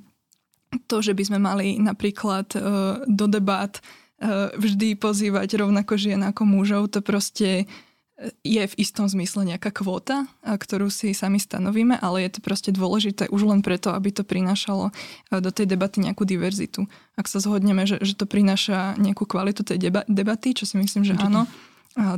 [0.85, 2.59] to, že by sme mali napríklad e,
[3.09, 3.81] do debát
[4.21, 7.65] e, vždy pozývať rovnako žien ako mužov, to proste
[8.41, 13.29] je v istom zmysle nejaká kvóta, ktorú si sami stanovíme, ale je to proste dôležité
[13.29, 14.89] už len preto, aby to prinášalo
[15.29, 16.89] do tej debaty nejakú diverzitu.
[17.13, 21.05] Ak sa zhodneme, že, že to prináša nejakú kvalitu tej deba- debaty, čo si myslím,
[21.05, 21.45] že áno,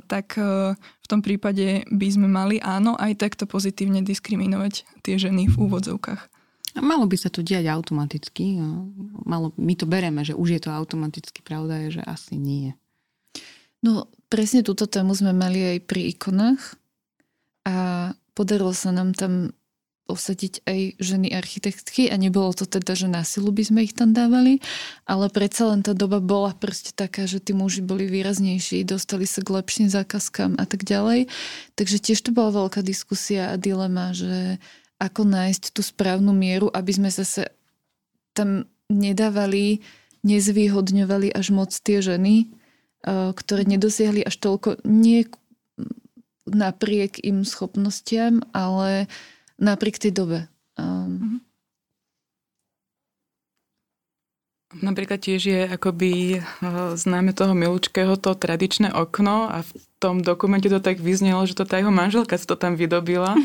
[0.08, 5.56] tak v tom prípade by sme mali áno aj takto pozitívne diskriminovať tie ženy v
[5.68, 6.32] úvodzovkách.
[6.80, 8.56] Malo by sa to diať automaticky.
[9.28, 11.44] Malo, my to bereme, že už je to automaticky.
[11.44, 12.72] Pravda je, že asi nie.
[13.80, 16.76] No, presne túto tému sme mali aj pri ikonách
[17.64, 19.56] a podarilo sa nám tam
[20.10, 24.10] osadiť aj ženy architektky a nebolo to teda, že na silu by sme ich tam
[24.10, 24.58] dávali,
[25.06, 29.46] ale predsa len tá doba bola proste taká, že tí muži boli výraznejší, dostali sa
[29.46, 31.30] k lepším zákazkám a tak ďalej.
[31.78, 34.58] Takže tiež to bola veľká diskusia a dilema, že
[34.98, 37.54] ako nájsť tú správnu mieru, aby sme zase
[38.34, 39.86] tam nedávali,
[40.26, 42.50] nezvýhodňovali až moc tie ženy,
[43.06, 45.24] ktoré nedosiahli až toľko, nie
[46.50, 49.08] napriek im schopnostiam, ale
[49.62, 50.40] napriek tej dobe.
[50.76, 51.44] Um,
[54.70, 60.70] Napríklad tiež je akoby uh, známe toho Milučkého to tradičné okno a v tom dokumente
[60.70, 63.34] to tak vyznelo, že to tá jeho manželka si to tam vydobila.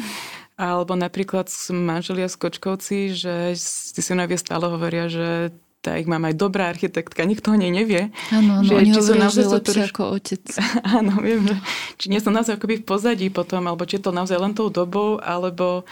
[0.54, 5.50] Alebo napríklad manželia Skočkovci, že si synovia stále hovoria, že
[5.84, 8.08] tá ich mám aj dobrá architektka, nikto o nej nevie.
[8.32, 9.90] Áno, áno, že, oni či hovoria, že lepšie troš...
[9.92, 10.44] ako otec.
[10.98, 11.56] áno, viem, že
[12.00, 14.72] či nie som naozaj akoby v pozadí potom, alebo či je to naozaj len tou
[14.72, 15.84] dobou, alebo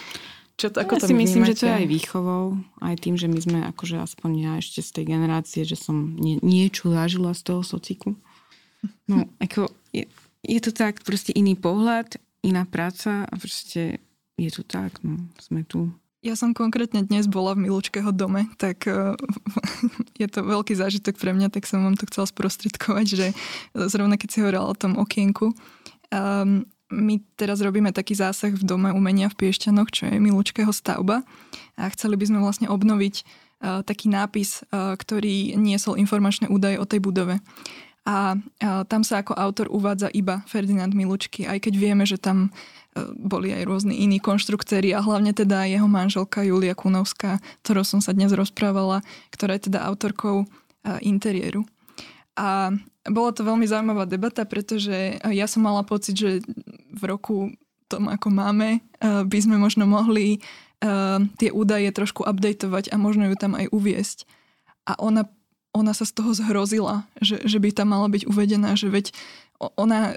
[0.57, 3.28] čo to, ako ja to si myslím, že to je aj výchovou, aj tým, že
[3.28, 7.42] my sme akože aspoň ja ešte z tej generácie, že som nie, niečo zažila z
[7.52, 8.16] toho sociku.
[9.05, 10.09] No, ako je,
[10.40, 14.00] je to tak, proste iný pohľad, iná práca a proste
[14.40, 15.92] je to tak, no, sme tu.
[16.22, 19.18] Ja som konkrétne dnes bola v Milučkého dome, tak uh,
[20.22, 23.26] je to veľký zážitok pre mňa, tak som vám to chcela sprostredkovať, že
[23.90, 25.50] zrovna keď si hovorila o tom okienku,
[26.14, 26.62] um,
[26.94, 31.26] my teraz robíme taký zásah v dome umenia v Piešťanoch, čo je Milučkého stavba
[31.74, 36.87] a chceli by sme vlastne obnoviť uh, taký nápis, uh, ktorý niesol informačné údaje o
[36.87, 37.42] tej budove.
[38.06, 42.54] A, a tam sa ako autor uvádza iba Ferdinand Milučky, aj keď vieme, že tam
[43.16, 48.12] boli aj rôzni iní konštruktéri a hlavne teda jeho manželka Julia Kunovská, ktorou som sa
[48.12, 49.00] dnes rozprávala,
[49.33, 50.44] ktorá je teda autorkou
[51.00, 51.64] interiéru.
[52.37, 52.72] A
[53.09, 56.44] bola to veľmi zaujímavá debata, pretože ja som mala pocit, že
[56.92, 57.52] v roku
[57.92, 60.40] tom, ako máme, by sme možno mohli
[61.37, 64.24] tie údaje trošku updateovať a možno ju tam aj uviesť.
[64.88, 65.28] A ona,
[65.70, 69.14] ona sa z toho zhrozila, že, že by tam mala byť uvedená, že veď
[69.79, 70.14] ona e,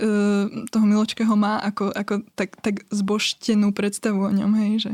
[0.74, 4.92] toho Miločkého má ako, ako tak, tak zboštenú predstavu o ňom, hej, že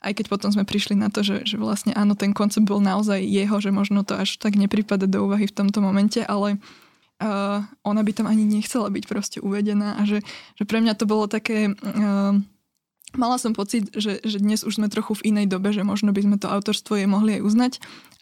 [0.00, 3.20] aj keď potom sme prišli na to, že, že vlastne áno, ten koncept bol naozaj
[3.20, 6.56] jeho, že možno to až tak nepripada do úvahy v tomto momente, ale
[7.20, 10.24] uh, ona by tam ani nechcela byť proste uvedená a že,
[10.56, 11.76] že pre mňa to bolo také...
[11.84, 12.40] Uh,
[13.12, 16.24] mala som pocit, že, že dnes už sme trochu v inej dobe, že možno by
[16.24, 17.72] sme to autorstvo je mohli aj uznať,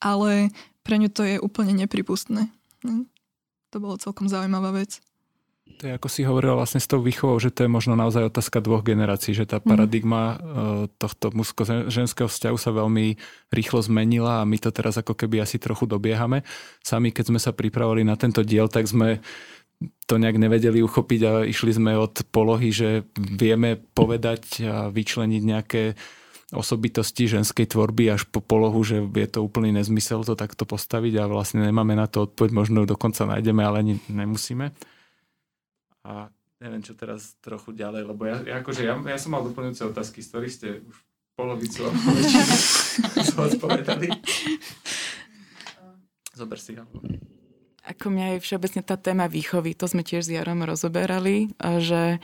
[0.03, 0.51] ale
[0.83, 2.51] pre ňu to je úplne nepripustné.
[2.83, 3.07] No,
[3.71, 4.99] to bolo celkom zaujímavá vec.
[5.78, 8.59] To je ako si hovorila vlastne s tou výchovou, že to je možno naozaj otázka
[8.59, 9.66] dvoch generácií, že tá mhm.
[9.68, 10.38] paradigma mm.
[10.98, 13.14] tohto mužsko-ženského vzťahu sa veľmi
[13.54, 16.42] rýchlo zmenila a my to teraz ako keby asi trochu dobiehame.
[16.83, 19.22] Sami, keď sme sa pripravovali na tento diel, tak sme
[20.11, 25.83] to nejak nevedeli uchopiť a išli sme od polohy, že vieme povedať a vyčleniť nejaké
[26.48, 31.31] osobitosti ženskej tvorby až po polohu, že je to úplný nezmysel to takto postaviť a
[31.31, 34.72] vlastne nemáme na to odpoveď, možno dokonca nájdeme, ale ani nemusíme.
[36.09, 36.33] A
[36.64, 40.25] neviem, čo teraz trochu ďalej, lebo ja, ja, akože ja, ja som mal doplňujúce otázky,
[40.25, 40.97] z ktorých ste už
[41.37, 41.85] polovicu
[43.37, 44.09] odpovedali.
[46.38, 46.83] Zober si ho.
[47.88, 52.21] Ako mňa je všeobecne tá téma výchovy, to sme tiež s Jarom rozoberali, že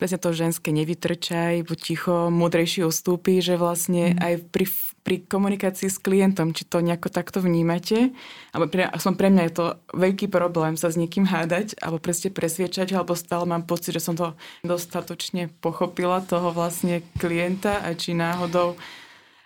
[0.00, 4.24] presne to ženské nevytrčaj, buď ticho, múdrejšie ustúpi, že vlastne mm.
[4.24, 4.66] aj pri,
[5.04, 8.16] pri komunikácii s klientom, či to nejako takto vnímate,
[8.56, 12.32] alebo pre, som pre mňa je to veľký problém sa s niekým hádať, alebo presne
[12.32, 14.32] presviečať, alebo stále mám pocit, že som to
[14.64, 18.80] dostatočne pochopila toho vlastne klienta a či náhodou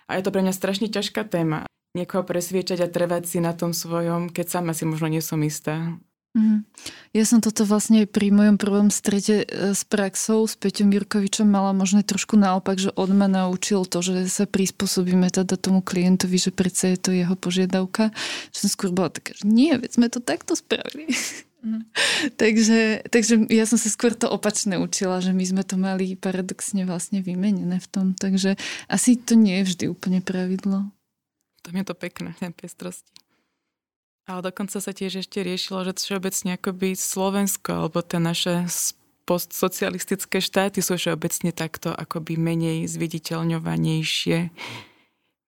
[0.05, 1.65] a je to pre mňa strašne ťažká téma.
[1.97, 5.97] Niekoho presviečať a trvať si na tom svojom, keď sama si možno nie som istá.
[6.35, 6.67] Mm.
[7.15, 11.71] Ja som toto vlastne pri mojom prvom strete e, s praxou s Peťom Jurkovičom mala
[11.71, 16.51] možno trošku naopak, že on ma naučil to, že sa prispôsobíme teda tomu klientovi, že
[16.51, 18.11] predsa je to jeho požiadavka.
[18.51, 21.15] Že som skôr bola taká, že nie, veď sme to takto spravili.
[21.63, 21.87] Mm.
[22.41, 26.83] takže, takže ja som sa skôr to opačne učila, že my sme to mali paradoxne
[26.83, 28.05] vlastne vymenené v tom.
[28.11, 28.59] Takže
[28.91, 30.91] asi to nie je vždy úplne pravidlo.
[31.63, 33.24] Tam je to pekné, ten pestrosti.
[34.25, 38.65] Ale dokonca sa tiež ešte riešilo, že všeobecne akoby Slovensko alebo tie naše
[39.29, 44.49] postsocialistické štáty sú všeobecne takto akoby menej zviditeľňovanejšie.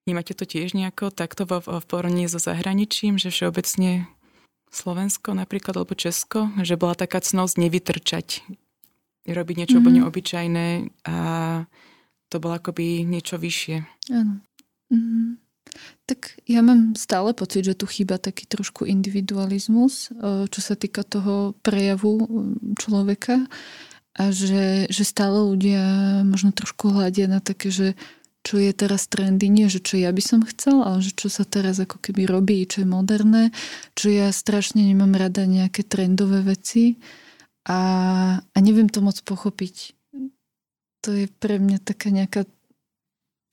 [0.06, 4.10] Vnímate to tiež nejako takto v, v porovnaní so zahraničím, že všeobecne
[4.70, 8.28] Slovensko napríklad alebo Česko, že bola taká cnosť nevytrčať,
[9.26, 9.84] robiť niečo mm-hmm.
[9.84, 10.68] úplne obyčajné
[11.08, 11.18] a
[12.30, 13.78] to bolo akoby niečo vyššie.
[14.14, 14.44] Áno.
[14.94, 15.47] Mm-hmm.
[16.08, 21.04] Tak ja mám stále pocit, že tu chýba taký trošku individualizmus, e, čo sa týka
[21.04, 22.28] toho prejavu e,
[22.80, 23.44] človeka
[24.18, 25.84] a že, že stále ľudia
[26.26, 27.88] možno trošku hľadia na také, že
[28.48, 31.44] čo je teraz trendy, nie že čo ja by som chcel, ale že čo sa
[31.44, 33.52] teraz ako keby robí, čo je moderné,
[33.92, 36.96] čo ja strašne nemám rada nejaké trendové veci
[37.68, 37.80] a,
[38.40, 39.92] a neviem to moc pochopiť.
[41.04, 42.48] To je pre mňa taká nejaká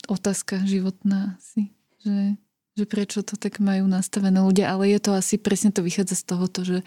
[0.07, 1.75] otázka životná asi
[2.05, 2.37] že,
[2.77, 6.25] že prečo to tak majú nastavené ľudia, ale je to asi, presne to vychádza z
[6.29, 6.79] toho, že,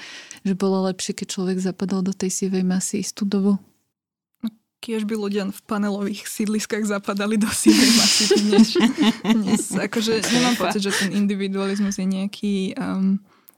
[0.45, 3.57] že bolo lepšie, keď človek zapadol do tej sivej masy istú dobu.
[4.45, 4.53] No,
[4.85, 8.69] kiež by ľudia v panelových sídliskách zapadali do sivej masy dnes.
[9.25, 9.61] dnes.
[9.73, 13.17] Akože nemám pocit, že ten individualizmus je nejaký um,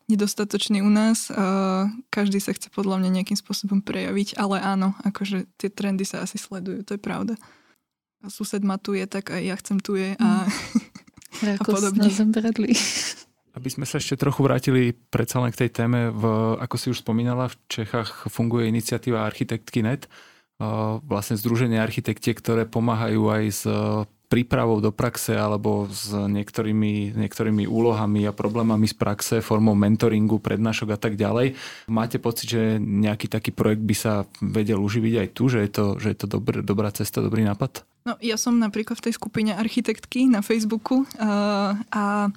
[0.10, 1.28] nedostatočný u nás.
[1.28, 6.24] Uh, každý sa chce podľa mňa nejakým spôsobom prejaviť, ale áno, akože tie trendy sa
[6.24, 7.36] asi sledujú, to je pravda.
[8.20, 10.52] A sused ma tu je, tak aj ja chcem tu je a mm.
[11.62, 12.10] Ako a podobne.
[13.58, 16.24] Aby sme sa ešte trochu vrátili predsa len k tej téme, v,
[16.62, 20.06] ako si už spomínala, v Čechách funguje iniciatíva Architektky net,
[21.08, 23.64] vlastne združenie architektie, ktoré pomáhajú aj s
[24.30, 30.94] prípravou do praxe alebo s niektorými, niektorými úlohami a problémami z praxe formou mentoringu, prednášok
[30.94, 31.58] a tak ďalej.
[31.90, 35.86] Máte pocit, že nejaký taký projekt by sa vedel uživiť aj tu, že je to,
[35.98, 37.82] že je to dobr, dobrá cesta, dobrý nápad?
[38.06, 42.30] No, ja som napríklad v tej skupine architektky na Facebooku uh, a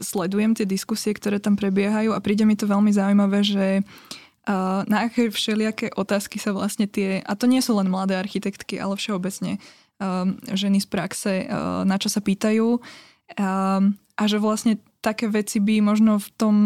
[0.00, 5.08] sledujem tie diskusie, ktoré tam prebiehajú a príde mi to veľmi zaujímavé, že uh, na
[5.08, 9.60] aké všelijaké otázky sa vlastne tie, a to nie sú len mladé architektky, ale všeobecne
[10.48, 12.80] ženy z praxe, uh, na čo sa pýtajú.
[13.38, 16.56] Um, a že vlastne také veci by možno v tom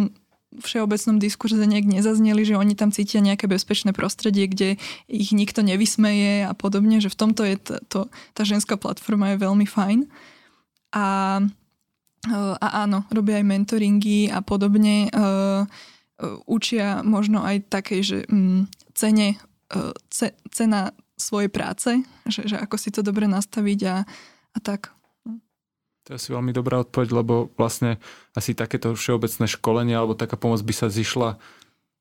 [0.54, 4.78] všeobecnom diskurze nejak nezazneli, že oni tam cítia nejaké bezpečné prostredie, kde
[5.10, 8.00] ich nikto nevysmeje a podobne, že v tomto je to, to,
[8.38, 10.06] tá ženská platforma je veľmi fajn.
[10.94, 11.06] A,
[12.62, 15.10] a áno, robia aj mentoringy a podobne.
[16.46, 19.42] Učia možno aj takej, že um, cene,
[20.06, 21.90] ce, cena svojej práce,
[22.26, 23.96] že, že ako si to dobre nastaviť a,
[24.54, 24.90] a tak.
[26.04, 27.96] To je asi veľmi dobrá odpoveď, lebo vlastne
[28.36, 31.40] asi takéto všeobecné školenie alebo taká pomoc by sa zišla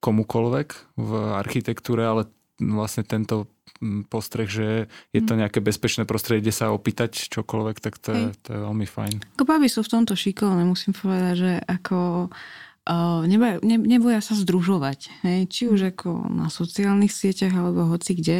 [0.03, 2.27] komukolvek v architektúre, ale
[2.59, 3.47] vlastne tento
[3.79, 5.47] mm, postreh, že je to mm.
[5.47, 9.39] nejaké bezpečné prostredie, kde sa opýtať čokoľvek, tak to je, to je veľmi fajn.
[9.39, 15.23] Ako sú v tomto šikovné, musím povedať, že ako uh, neboja, ne, neboja sa združovať.
[15.23, 15.39] Hej?
[15.47, 15.89] Či už mm.
[15.95, 18.39] ako na sociálnych sieťach alebo hoci kde.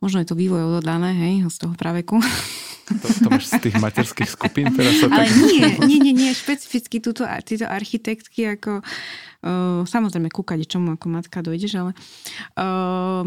[0.00, 2.20] Možno je to vývoj ododané, hej, z toho praveku.
[2.90, 5.38] To, to máš z tých materských skupín teraz sa Ale tak...
[5.46, 11.38] nie, nie, nie, nie, špecificky túto, títo architektky ako uh, samozrejme kúkať, čomu ako matka
[11.38, 11.92] dojdeš, ale
[12.58, 13.22] uh,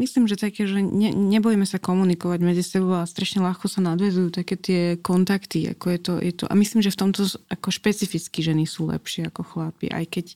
[0.00, 4.32] myslím, že také, že ne, nebojíme sa komunikovať medzi sebou a strašne ľahko sa nadvezujú
[4.32, 8.40] také tie kontakty, ako je to, je to a myslím, že v tomto ako špecificky
[8.40, 10.26] ženy sú lepšie ako chlapi, aj keď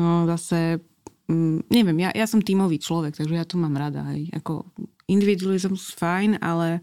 [0.00, 0.80] no, zase
[1.28, 4.04] um, neviem, ja, ja som tímový človek, takže ja to mám rada.
[4.04, 4.68] Aj, ako
[5.08, 6.80] individualizmus fajn, ale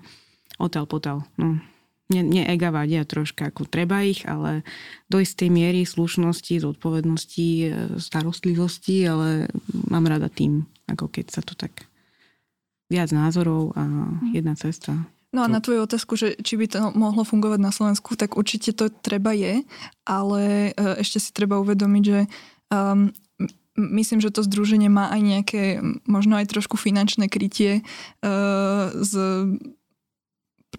[0.62, 1.25] otel potel.
[1.38, 1.58] No.
[2.12, 4.67] Nie, nie ega vadia troška, ako treba ich, ale
[5.08, 7.67] do istej miery slušnosti, zodpovednosti, e,
[8.04, 9.47] starostlivosti, ale
[9.88, 11.88] mám rada tým, ako keď sa to tak
[12.91, 14.36] viac názorov a mhm.
[14.36, 14.91] jedna cesta.
[15.32, 18.75] No a na tvoju otázku, že či by to mohlo fungovať na Slovensku, tak určite
[18.75, 19.63] to treba je,
[20.04, 22.27] ale e, ešte si treba uvedomiť, že
[22.67, 23.15] um,
[23.82, 25.63] myslím, že to združenie má aj nejaké,
[26.06, 27.82] možno aj trošku finančné krytie
[28.22, 29.13] uh, z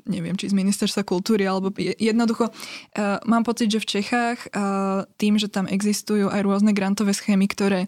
[0.08, 5.36] neviem, či z ministerstva kultúry, alebo jednoducho uh, mám pocit, že v Čechách uh, tým,
[5.36, 7.86] že tam existujú aj rôzne grantové schémy, ktoré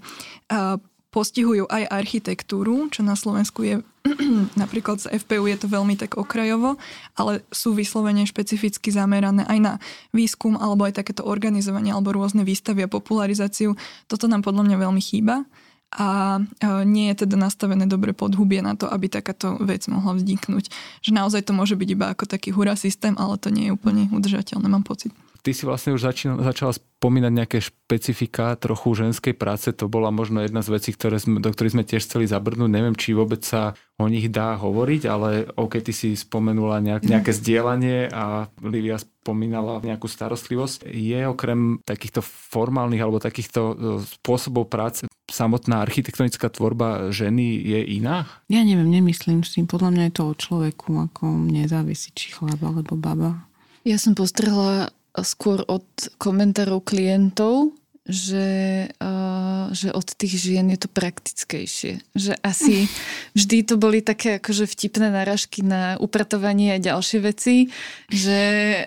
[0.53, 0.77] uh,
[1.11, 3.77] postihujú aj architektúru, čo na Slovensku je
[4.61, 6.77] napríklad z FPU je to veľmi tak okrajovo,
[7.17, 9.73] ale sú vyslovene špecificky zamerané aj na
[10.12, 13.73] výskum alebo aj takéto organizovanie alebo rôzne výstavy a popularizáciu.
[14.05, 15.49] Toto nám podľa mňa veľmi chýba
[15.95, 16.43] a
[16.85, 20.69] nie je teda nastavené dobre podhubie na to, aby takáto vec mohla vzniknúť.
[21.07, 24.11] Že naozaj to môže byť iba ako taký hurá systém, ale to nie je úplne
[24.11, 25.14] udržateľné, mám pocit.
[25.44, 29.68] Ty si vlastne už začína, začala spomínať nejaké špecifika trochu ženskej práce.
[29.76, 32.72] To bola možno jedna z vecí, ktoré sme, do ktorých sme tiež chceli zabrnúť.
[32.72, 37.37] Neviem, či vôbec sa o nich dá hovoriť, ale OK, ty si spomenula nejak, nejaké
[37.37, 40.88] zdieľanie a Livia spomínala nejakú starostlivosť.
[40.88, 48.28] Je okrem takýchto formálnych alebo takýchto e, spôsobov práce samotná architektonická tvorba ženy je iná?
[48.48, 49.64] Ja neviem, nemyslím si.
[49.64, 53.44] Podľa mňa je to o človeku, ako nezávisí či chlap alebo baba.
[53.85, 54.88] Ja som postrhla
[55.22, 55.87] skôr od
[56.18, 62.05] komentárov klientov, že, uh, že od tých žien je to praktickejšie.
[62.12, 62.90] Že asi
[63.38, 67.72] vždy to boli také akože vtipné náražky na upratovanie a ďalšie veci,
[68.12, 68.85] že,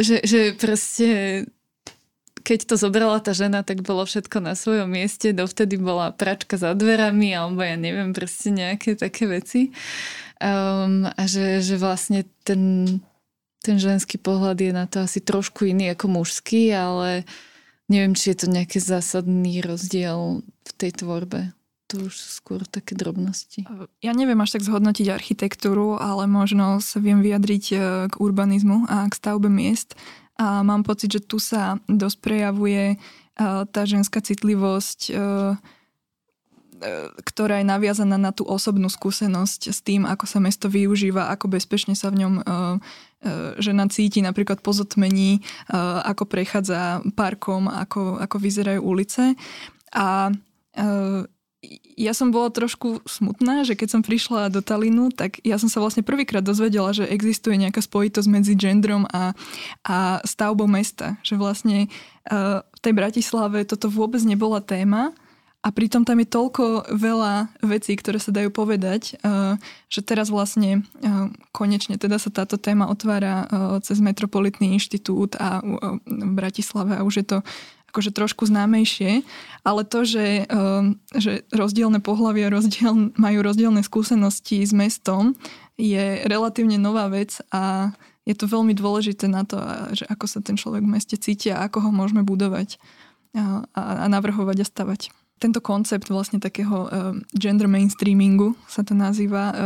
[0.00, 1.46] že, že proste
[2.42, 5.30] keď to zobrala tá žena, tak bolo všetko na svojom mieste.
[5.30, 9.70] Dovtedy bola pračka za dverami, alebo ja neviem, proste nejaké také veci.
[10.42, 12.98] Um, a že, že vlastne ten,
[13.62, 17.22] ten ženský pohľad je na to asi trošku iný ako mužský, ale
[17.86, 21.54] neviem, či je to nejaký zásadný rozdiel v tej tvorbe.
[21.94, 23.68] To už skôr také drobnosti.
[24.00, 27.76] Ja neviem až tak zhodnotiť architektúru, ale možno sa viem vyjadriť e,
[28.08, 29.94] k urbanizmu a k stavbe miest.
[30.40, 32.96] A mám pocit, že tu sa dosť prejavuje e,
[33.68, 35.12] tá ženská citlivosť e,
[37.22, 41.94] ktorá je naviazaná na tú osobnú skúsenosť s tým, ako sa mesto využíva, ako bezpečne
[41.94, 42.34] sa v ňom
[43.22, 45.40] E, žena cíti napríklad po zotmení, e,
[46.02, 49.38] ako prechádza parkom, ako, ako vyzerajú ulice.
[49.94, 50.34] A
[50.74, 50.82] e,
[51.94, 55.78] ja som bola trošku smutná, že keď som prišla do Talinu, tak ja som sa
[55.78, 59.38] vlastne prvýkrát dozvedela, že existuje nejaká spojitosť medzi gendrom a,
[59.86, 61.22] a stavbou mesta.
[61.22, 61.78] Že vlastne
[62.50, 65.14] v tej Bratislave toto vôbec nebola téma
[65.62, 69.54] a pritom tam je toľko veľa vecí, ktoré sa dajú povedať, eh,
[69.86, 73.48] že teraz vlastne eh, konečne teda sa táto téma otvára eh,
[73.86, 77.38] cez Metropolitný inštitút a v Bratislave a už je to
[77.92, 79.20] akože trošku známejšie,
[79.68, 80.48] ale to, že,
[81.12, 85.36] že rozdielne pohľavia rozdiel, majú rozdielne skúsenosti s mestom,
[85.76, 87.92] je relatívne nová vec a
[88.24, 89.60] je to veľmi dôležité na to,
[89.92, 92.80] že ako sa ten človek v meste cíti a ako ho môžeme budovať
[93.36, 95.12] a, a navrhovať a stavať
[95.42, 99.56] tento koncept vlastne takého uh, gender mainstreamingu sa to nazýva, uh,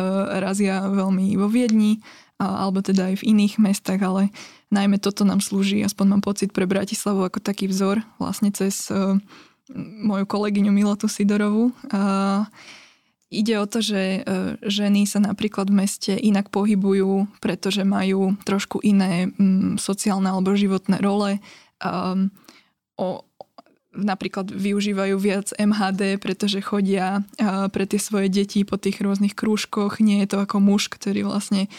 [0.41, 2.01] razia veľmi vo Viedni,
[2.37, 4.29] alebo teda aj v iných mestách, ale
[4.69, 8.93] najmä toto nám slúži, aspoň mám pocit pre Bratislavu ako taký vzor vlastne cez
[10.05, 11.73] moju kolegyňu Milotu Sidorovú.
[13.33, 14.21] Ide o to, že
[14.69, 19.33] ženy sa napríklad v meste inak pohybujú, pretože majú trošku iné
[19.81, 21.41] sociálne alebo životné role.
[23.97, 27.25] Napríklad využívajú viac MHD, pretože chodia
[27.73, 29.99] pre tie svoje deti po tých rôznych krúžkoch.
[29.99, 31.73] Nie je to ako muž, ktorý vlastne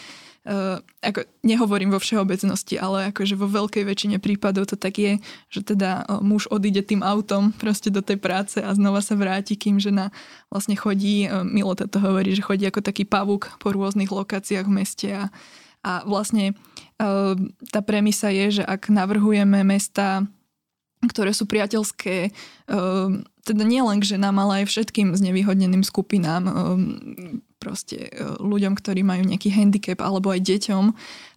[0.48, 5.12] Uh, ako, nehovorím vo všeobecnosti, ale akože vo veľkej väčšine prípadov to tak je,
[5.52, 9.60] že teda uh, muž odíde tým autom proste do tej práce a znova sa vráti,
[9.60, 10.08] kým žena
[10.48, 14.72] vlastne chodí, uh, Milo to hovorí, že chodí ako taký pavúk po rôznych lokáciách v
[14.72, 15.28] meste a,
[15.84, 16.56] a vlastne
[17.70, 20.26] tá premisa je, že ak navrhujeme mesta
[21.06, 22.34] ktoré sú priateľské
[22.66, 28.78] ehm, teda nie len k ženám, ale aj všetkým znevýhodneným skupinám, ehm, proste e, ľuďom,
[28.78, 30.84] ktorí majú nejaký handicap alebo aj deťom,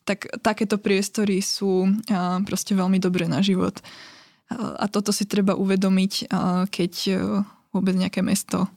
[0.05, 1.86] tak takéto priestory sú
[2.49, 3.78] proste veľmi dobré na život.
[4.57, 6.28] A toto si treba uvedomiť,
[6.74, 7.14] keď e,
[7.72, 8.70] vôbec nejaké mesto e,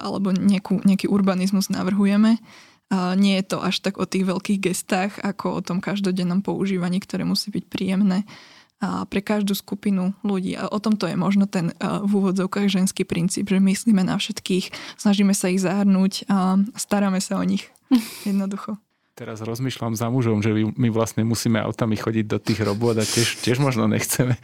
[0.00, 2.38] alebo nejakú, nejaký urbanizmus navrhujeme.
[3.18, 7.26] Nie je to až tak o tých veľkých gestách, ako o tom každodennom používaní, ktoré
[7.26, 8.22] musí byť príjemné
[8.82, 10.52] pre každú skupinu ľudí.
[10.52, 14.68] A o tomto je možno ten v úvodzovkách ženský princíp, že myslíme na všetkých,
[15.00, 17.72] snažíme sa ich zahrnúť a staráme sa o nich.
[18.28, 18.76] Jednoducho.
[19.16, 23.40] Teraz rozmýšľam za mužom, že my vlastne musíme autami chodiť do tých robôt a tiež,
[23.40, 24.36] tiež možno nechceme.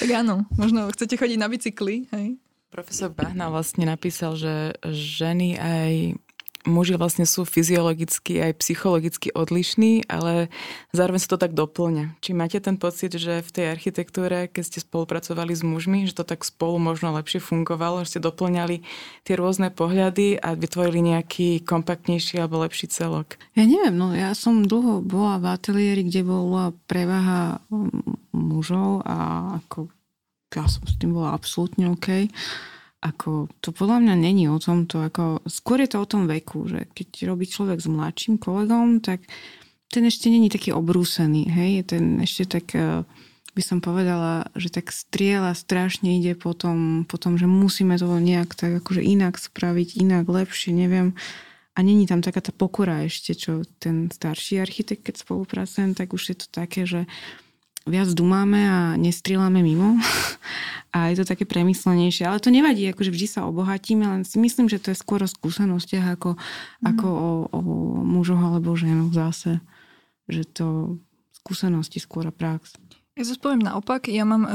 [0.00, 2.40] tak áno, možno chcete chodiť na bicykli, hej?
[2.72, 6.16] Profesor Bahna vlastne napísal, že ženy aj
[6.64, 10.46] muži vlastne sú fyziologicky aj psychologicky odlišní, ale
[10.94, 12.18] zároveň sa to tak doplňa.
[12.22, 16.24] Či máte ten pocit, že v tej architektúre, keď ste spolupracovali s mužmi, že to
[16.26, 18.86] tak spolu možno lepšie fungovalo, že ste doplňali
[19.26, 23.38] tie rôzne pohľady a vytvorili nejaký kompaktnejší alebo lepší celok?
[23.58, 29.16] Ja neviem, no ja som dlho bola v ateliéri, kde bola prevaha mm, mužov a
[29.62, 29.90] ako
[30.52, 32.28] ja som s tým bola absolútne OK
[33.02, 36.70] ako, to podľa mňa není o tom, to ako, skôr je to o tom veku,
[36.70, 39.26] že keď robí človek s mladším kolegom, tak
[39.90, 43.02] ten ešte není taký obrúsený, hej, ten ešte tak, e,
[43.52, 48.80] by som povedala, že tak striela strašne ide potom, potom, že musíme to nejak tak
[48.80, 51.18] akože inak spraviť, inak, lepšie, neviem.
[51.74, 56.22] A není tam taká tá pokora ešte, čo ten starší architekt, keď spolupracujem, tak už
[56.32, 57.04] je to také, že
[57.84, 59.98] viac dumáme a nestrieľame mimo
[60.92, 62.28] a je to také premyslenejšie.
[62.28, 65.28] Ale to nevadí, akože vždy sa obohatíme, len si myslím, že to je skôr o
[65.28, 66.84] skúsenostiach ako, mm.
[66.84, 67.60] ako o, o
[68.04, 69.64] mužoch alebo ženoch zase.
[70.28, 70.66] Že to
[71.32, 72.76] skúsenosti skôr a prax.
[73.12, 74.52] Ja sa poviem naopak, ja mám, e,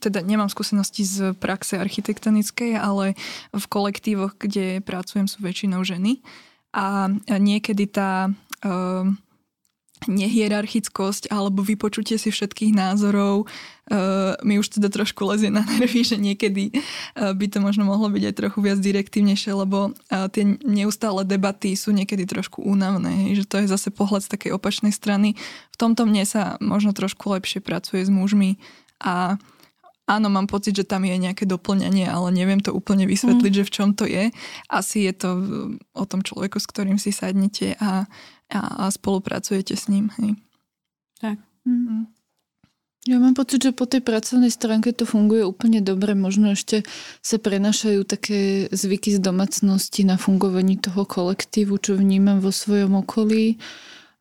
[0.00, 3.12] teda nemám skúsenosti z praxe architektonickej, ale
[3.52, 6.24] v kolektívoch, kde pracujem, sú väčšinou ženy.
[6.72, 8.32] A niekedy tá e,
[10.08, 16.16] nehierarchickosť alebo vypočutie si všetkých názorov uh, mi už teda trošku lezie na nervy, že
[16.16, 21.26] niekedy uh, by to možno mohlo byť aj trochu viac direktívnejšie, lebo uh, tie neustále
[21.28, 25.36] debaty sú niekedy trošku únavné, že to je zase pohľad z takej opačnej strany.
[25.74, 28.56] V tomto mne sa možno trošku lepšie pracuje s mužmi
[29.00, 29.36] a
[30.10, 33.58] áno, mám pocit, že tam je nejaké doplňanie, ale neviem to úplne vysvetliť, mm.
[33.62, 34.34] že v čom to je.
[34.66, 35.28] Asi je to
[35.94, 38.10] o tom človeku, s ktorým si sadnete a
[38.50, 40.10] a, a spolupracujete s ním.
[40.18, 40.30] Hej.
[41.22, 41.38] Tak.
[41.64, 42.10] Mm.
[43.08, 46.12] Ja mám pocit, že po tej pracovnej stránke to funguje úplne dobre.
[46.12, 46.84] Možno ešte
[47.24, 53.56] sa prenašajú také zvyky z domácnosti na fungovaní toho kolektívu, čo vnímam vo svojom okolí.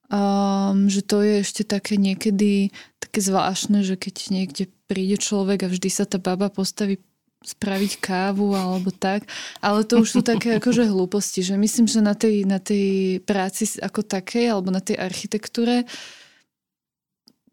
[0.09, 5.71] Um, že to je ešte také niekedy také zvláštne, že keď niekde príde človek a
[5.71, 6.97] vždy sa tá baba postaví
[7.45, 9.29] spraviť kávu alebo tak,
[9.61, 13.69] ale to už sú také akože hlúposti, že myslím, že na tej, na tej práci
[13.79, 15.85] ako takej alebo na tej architektúre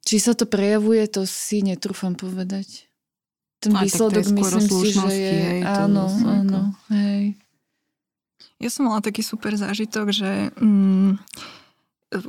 [0.07, 2.87] či sa to prejavuje, to si netrúfam povedať.
[3.59, 5.35] Ten a výsledok myslím si, že je...
[5.35, 6.61] Hej, áno, áno,
[6.95, 7.35] hej.
[8.63, 11.19] Ja som mala taký super zážitok, že mm,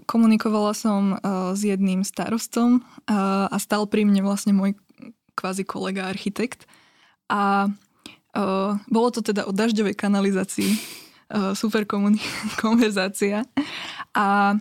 [0.05, 4.75] komunikovala som uh, s jedným starostom uh, a stal pri mne vlastne môj
[5.37, 6.65] kvázi kolega architekt
[7.29, 10.71] a uh, bolo to teda o dažďovej kanalizácii.
[11.59, 11.83] Super
[12.63, 13.43] konverzácia.
[14.15, 14.55] A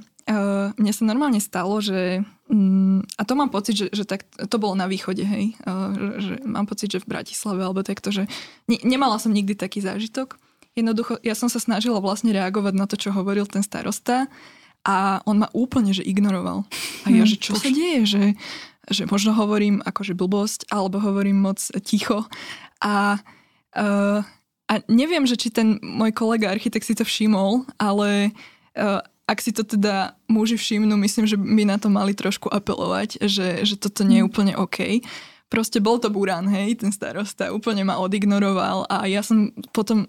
[0.75, 4.75] mne sa normálne stalo, že um, a to mám pocit, že, že tak, to bolo
[4.75, 5.55] na východe, hej.
[5.63, 8.27] Že, že mám pocit, že v Bratislave alebo takto, že
[8.67, 10.43] ne, nemala som nikdy taký zážitok.
[10.77, 14.29] Jednoducho, ja som sa snažila vlastne reagovať na to, čo hovoril ten starosta
[14.87, 16.63] a on ma úplne, že ignoroval.
[17.03, 18.23] A ja, hm, že čo sa deje, že
[18.87, 22.23] že možno hovorím akože blbosť, alebo hovorím moc ticho.
[22.79, 23.19] A,
[23.75, 24.21] uh,
[24.71, 28.31] a neviem, že či ten môj kolega architekt si to všimol, ale
[29.27, 33.67] ak si to teda muži všimnú, myslím, že by na to mali trošku apelovať, že,
[33.67, 35.03] že toto nie je úplne OK.
[35.51, 40.07] Proste bol to Burán, hej, ten starosta, úplne ma odignoroval a ja som potom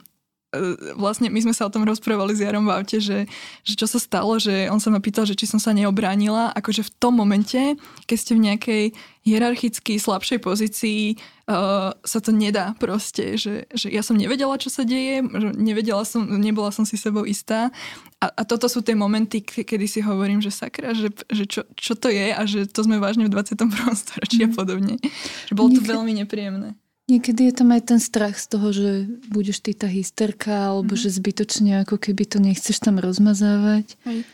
[0.95, 3.27] vlastne my sme sa o tom rozprávali s Jarom v aute, že,
[3.67, 6.87] že čo sa stalo, že on sa ma pýtal, že či som sa neobránila, akože
[6.87, 7.75] v tom momente,
[8.07, 8.83] keď ste v nejakej
[9.27, 11.19] hierarchicky slabšej pozícii,
[11.51, 15.19] uh, sa to nedá proste, že, že ja som nevedela, čo sa deje,
[15.59, 17.67] nevedela som, nebola som si sebou istá
[18.23, 21.99] a, a toto sú tie momenty, kedy si hovorím, že sakra, že, že čo, čo
[21.99, 23.67] to je a že to sme vážne v 21.
[23.99, 24.55] storočí a mhm.
[24.55, 24.95] podobne.
[25.51, 26.79] Že bolo to veľmi nepríjemné.
[27.07, 30.99] Niekedy je tam aj ten strach z toho, že budeš ty tá hysterka, alebo mm.
[30.99, 33.95] že zbytočne ako keby to nechceš tam rozmazávať.
[34.03, 34.27] Hej.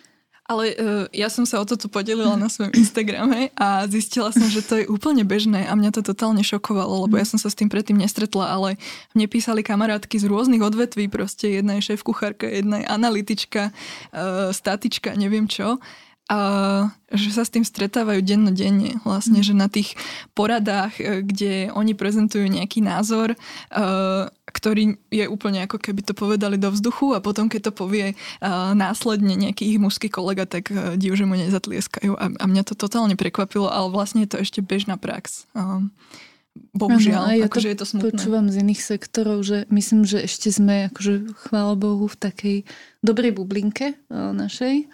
[0.44, 4.60] Ale uh, ja som sa o toto podelila na svojom Instagrame a zistila som, že
[4.60, 7.72] to je úplne bežné a mňa to totálne šokovalo, lebo ja som sa s tým
[7.72, 8.76] predtým nestretla, ale
[9.16, 14.52] mne písali kamarátky z rôznych odvetví, proste jedna je šéf kuchárka, jedna je analytička, uh,
[14.52, 15.80] statička, neviem čo
[16.34, 16.40] a
[17.14, 18.98] že sa s tým stretávajú dennodenne.
[19.06, 19.46] Vlastne, mm.
[19.46, 19.94] že na tých
[20.34, 26.58] poradách, e, kde oni prezentujú nejaký názor, uh, ktorý je úplne ako keby to povedali
[26.58, 31.14] do vzduchu a potom, keď to povie uh, následne nejaký ich mužský kolega, tak div,
[31.14, 32.18] že mu nezatlieskajú.
[32.18, 35.46] A, a mňa to totálne prekvapilo, ale vlastne je to ešte bežná prax.
[36.74, 38.14] Bohužiaľ, ano, ja akože je to smutné.
[38.14, 42.58] počúvam z iných sektorov, že myslím, že ešte sme, akože chvála Bohu, v takej
[43.02, 44.86] dobrej bublinke našej,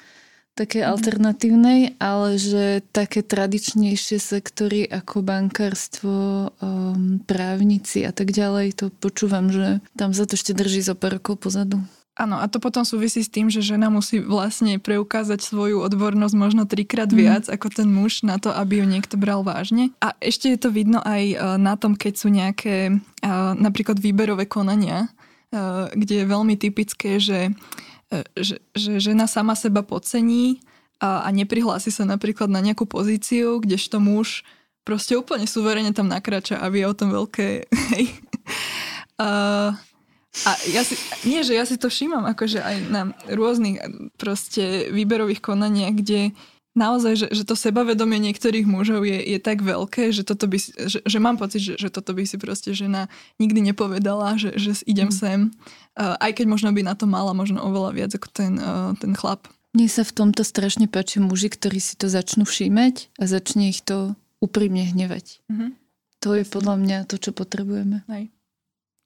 [0.59, 0.87] také mm.
[0.91, 9.47] alternatívnej, ale že také tradičnejšie sektory ako bankárstvo, um, právnici a tak ďalej, to počúvam,
[9.47, 11.79] že tam sa to ešte drží zo pár rokov pozadu.
[12.19, 16.67] Áno, a to potom súvisí s tým, že žena musí vlastne preukázať svoju odbornosť možno
[16.67, 17.15] trikrát mm.
[17.15, 19.95] viac ako ten muž na to, aby ju niekto bral vážne.
[20.03, 22.93] A ešte je to vidno aj e, na tom, keď sú nejaké e,
[23.55, 27.55] napríklad výberové konania, e, kde je veľmi typické, že
[28.33, 30.61] že, že žena sama seba podcení
[30.99, 34.43] a, a neprihlási sa napríklad na nejakú pozíciu, kdežto muž
[34.83, 38.05] proste úplne suverene tam nakrača a vie o tom veľké hej.
[39.21, 39.29] A,
[40.45, 40.97] a ja si,
[41.27, 43.77] nie, že ja si to všímam akože aj na rôznych
[44.17, 46.33] proste výberových konaniach, kde
[46.79, 50.55] naozaj, že, že to sebavedomie niektorých mužov je, je tak veľké, že, toto by,
[50.87, 54.79] že, že mám pocit, že, že toto by si proste žena nikdy nepovedala, že, že
[54.87, 55.15] idem mm.
[55.15, 55.39] sem.
[55.99, 59.11] Uh, aj keď možno by na to mala možno oveľa viac ako ten, uh, ten
[59.11, 59.51] chlap.
[59.75, 63.83] Mne sa v tomto strašne páči muži, ktorí si to začnú všímať a začne ich
[63.83, 65.43] to úprimne hnevať.
[65.51, 65.69] Mm-hmm.
[66.23, 68.01] To je podľa mňa to, čo potrebujeme.
[68.07, 68.23] Aj.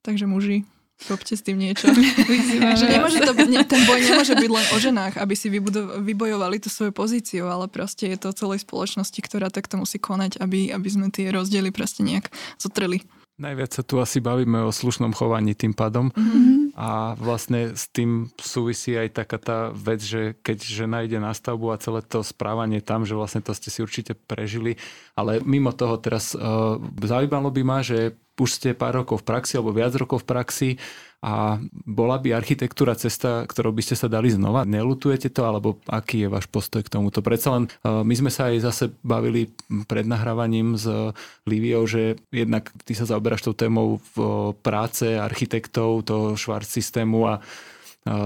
[0.06, 0.64] Takže muži,
[1.04, 1.92] Robte s tým niečo.
[2.80, 6.64] že nemôže to byť, ten boj nemôže byť len o ženách, aby si vybudo- vybojovali
[6.64, 10.88] tú svoju pozíciu, ale proste je to celej spoločnosti, ktorá takto musí konať, aby, aby
[10.88, 13.04] sme tie rozdiely proste nejak zotreli.
[13.34, 16.78] Najviac sa tu asi bavíme o slušnom chovaní tým pádom mm-hmm.
[16.78, 21.74] a vlastne s tým súvisí aj taká tá vec, že keď žena ide na stavbu
[21.74, 24.78] a celé to správanie tam, že vlastne to ste si určite prežili,
[25.18, 29.58] ale mimo toho teraz uh, zaujímalo by ma, že už ste pár rokov v praxi
[29.58, 30.70] alebo viac rokov v praxi
[31.24, 31.56] a
[31.88, 34.68] bola by architektúra cesta, ktorou by ste sa dali znova?
[34.68, 37.24] Nelutujete to, alebo aký je váš postoj k tomuto?
[37.24, 39.48] Predsa len my sme sa aj zase bavili
[39.88, 40.84] pred nahrávaním s
[41.48, 47.40] Liviou, že jednak ty sa zaoberáš tou témou v práce architektov, toho švart systému a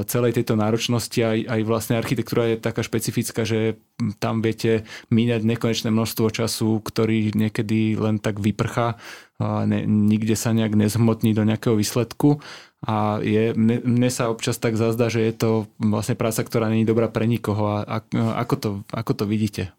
[0.10, 3.78] celej tejto náročnosti aj, aj vlastne architektúra je taká špecifická, že
[4.18, 8.98] tam viete míňať nekonečné množstvo času, ktorý niekedy len tak vyprchá,
[9.40, 12.42] ne, nikde sa nejak nezhmotní do nejakého výsledku
[12.82, 15.50] a je, mne, mne sa občas tak zazdá, že je to
[15.82, 17.98] vlastne práca, ktorá není dobrá pre nikoho a, a
[18.42, 19.74] ako, to, ako to vidíte?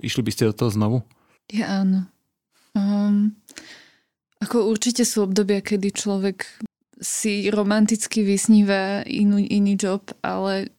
[0.00, 0.98] Išli by ste do toho znovu?
[1.52, 2.08] Ja áno.
[2.76, 3.36] Um,
[4.44, 6.44] ako určite sú obdobia, kedy človek
[7.00, 10.72] si romanticky vysníva inú, iný job, ale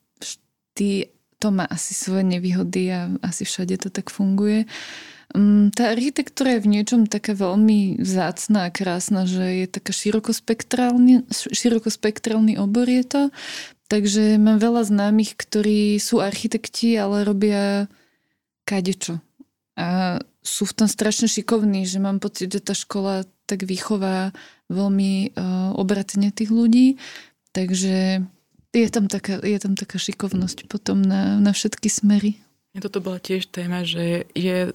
[0.77, 1.09] ty,
[1.39, 4.63] to má asi svoje nevýhody a asi všade to tak funguje.
[4.63, 4.69] Um,
[5.77, 12.57] tá architektúra je v niečom taká veľmi vzácná a krásna, že je taká širokospektrálny, širokospektrálny
[12.57, 13.21] obor je to.
[13.89, 17.89] Takže mám veľa známych, ktorí sú architekti, ale robia
[18.65, 19.21] kadečo.
[19.77, 24.34] A sú v tom strašne šikovní, že mám pocit, že tá škola tak vychová
[24.69, 26.97] veľmi uh, obratne tých ľudí.
[27.53, 28.25] Takže
[28.73, 32.38] je tam taká, je tam taká šikovnosť potom na, na všetky smery.
[32.77, 34.69] Toto bola tiež téma, že je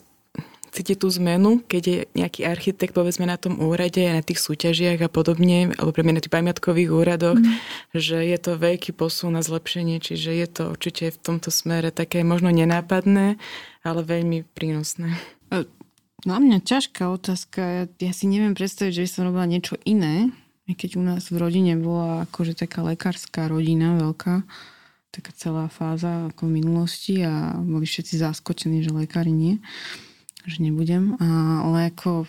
[0.75, 5.09] cítiť tú zmenu, keď je nejaký architekt povedzme na tom úrade, na tých súťažiach a
[5.09, 7.55] podobne, alebo pre na tých pamiatkových úradoch, mm.
[7.95, 12.27] že je to veľký posun na zlepšenie, čiže je to určite v tomto smere také
[12.27, 13.39] možno nenápadné,
[13.87, 15.15] ale veľmi prínosné.
[16.25, 17.61] Na mňa ťažká otázka.
[17.61, 20.35] Ja, ja si neviem predstaviť, že by som robila niečo iné,
[20.67, 24.43] keď u nás v rodine bola akože taká lekárska rodina veľká,
[25.13, 29.61] taká celá fáza ako v minulosti a boli všetci zaskočení, že lekári nie,
[30.45, 31.17] že nebudem.
[31.21, 32.29] Ale ako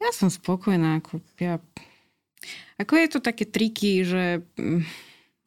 [0.00, 1.60] ja som spokojná, ako ja
[2.80, 4.80] ako je to také triky, že mm,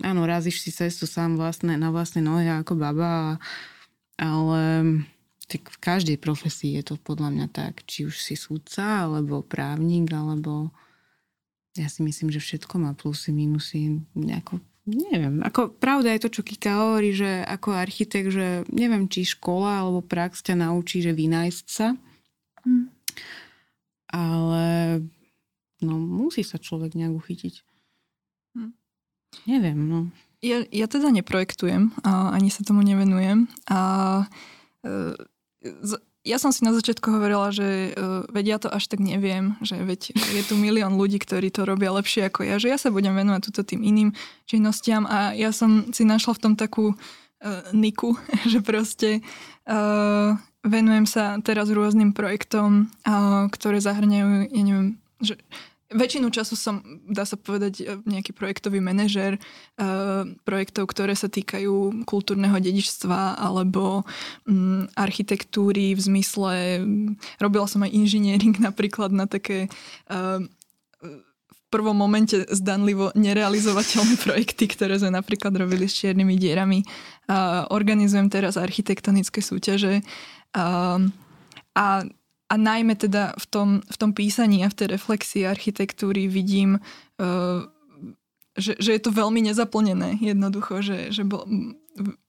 [0.05, 3.41] áno, razíš si cestu sám vlastné, na vlastné nohy ako baba,
[4.21, 4.61] ale
[5.49, 10.13] tak v každej profesii je to podľa mňa tak, či už si súdca, alebo právnik,
[10.13, 10.69] alebo
[11.73, 16.41] ja si myslím, že všetko má plusy, minusy, nejako Neviem, ako pravda je to, čo
[16.43, 21.65] Kika hovorí, že ako architekt, že neviem, či škola alebo prax ťa naučí, že vynájsť
[21.71, 21.95] sa.
[22.67, 22.91] Hm.
[24.11, 24.65] Ale
[25.79, 27.63] no, musí sa človek nejak uchytiť.
[28.59, 28.71] Hm.
[29.47, 29.99] Neviem, no.
[30.43, 33.47] Ja, ja teda neprojektujem a ani sa tomu nevenujem.
[33.71, 33.79] A
[34.83, 35.15] e,
[36.23, 39.75] ja som si na začiatku hovorila, že uh, veď ja to až tak neviem, že
[39.75, 43.11] veď je tu milión ľudí, ktorí to robia lepšie ako ja, že ja sa budem
[43.11, 44.15] venovať túto tým iným
[44.47, 45.03] činnostiam.
[45.03, 46.97] A ja som si našla v tom takú uh,
[47.75, 48.15] niku,
[48.51, 49.19] že proste
[49.67, 55.35] uh, venujem sa teraz rôznym projektom, uh, ktoré zahrňajú, ja neviem, že
[55.93, 62.05] Väčšinu času som, dá sa povedať, e, nejaký projektový manažer uh, projektov, ktoré sa týkajú
[62.09, 64.01] kultúrneho dedičstva alebo
[64.49, 66.53] um, architektúry v zmysle...
[67.37, 69.69] Robila som aj inžiniering napríklad na také
[70.09, 70.41] uh,
[71.73, 76.85] prvom momente zdanlivo nerealizovateľné projekty, ktoré sme napríklad robili s čiernymi dierami.
[77.25, 80.05] Uh, organizujem teraz architektonické súťaže
[80.53, 81.01] uh,
[81.73, 81.85] a
[82.53, 86.77] a najmä teda v tom, v tom písaní a v tej reflexii architektúry vidím,
[87.17, 87.65] uh,
[88.53, 91.49] že, že je to veľmi nezaplnené jednoducho, že, že bol,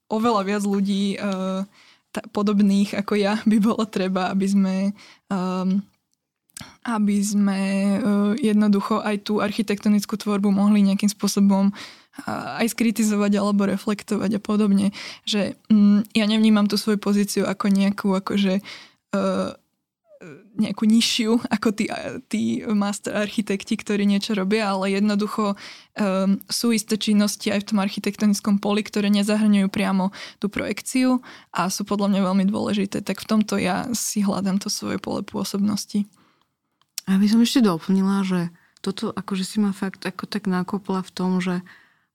[0.09, 1.61] oveľa viac ľudí uh,
[2.09, 4.75] ta, podobných ako ja by bolo treba, aby sme
[5.29, 5.85] um,
[6.87, 11.69] aby sme uh, jednoducho aj tú architektonickú tvorbu mohli nejakým spôsobom
[12.31, 14.95] aj skritizovať alebo reflektovať a podobne.
[15.27, 18.63] Že um, ja nevnímam tú svoju pozíciu ako nejakú akože
[20.55, 21.85] nejakú nižšiu ako tí,
[22.31, 27.79] tí master architekti, ktorí niečo robia, ale jednoducho um, sú isté činnosti aj v tom
[27.83, 31.19] architektonickom poli, ktoré nezahrňujú priamo tú projekciu
[31.51, 33.03] a sú podľa mňa veľmi dôležité.
[33.03, 36.07] Tak v tomto ja si hľadám to svoje pole pôsobnosti.
[37.05, 38.49] A by som ešte doplnila, že
[38.81, 41.61] toto akože si ma fakt ako tak nakopla v tom, že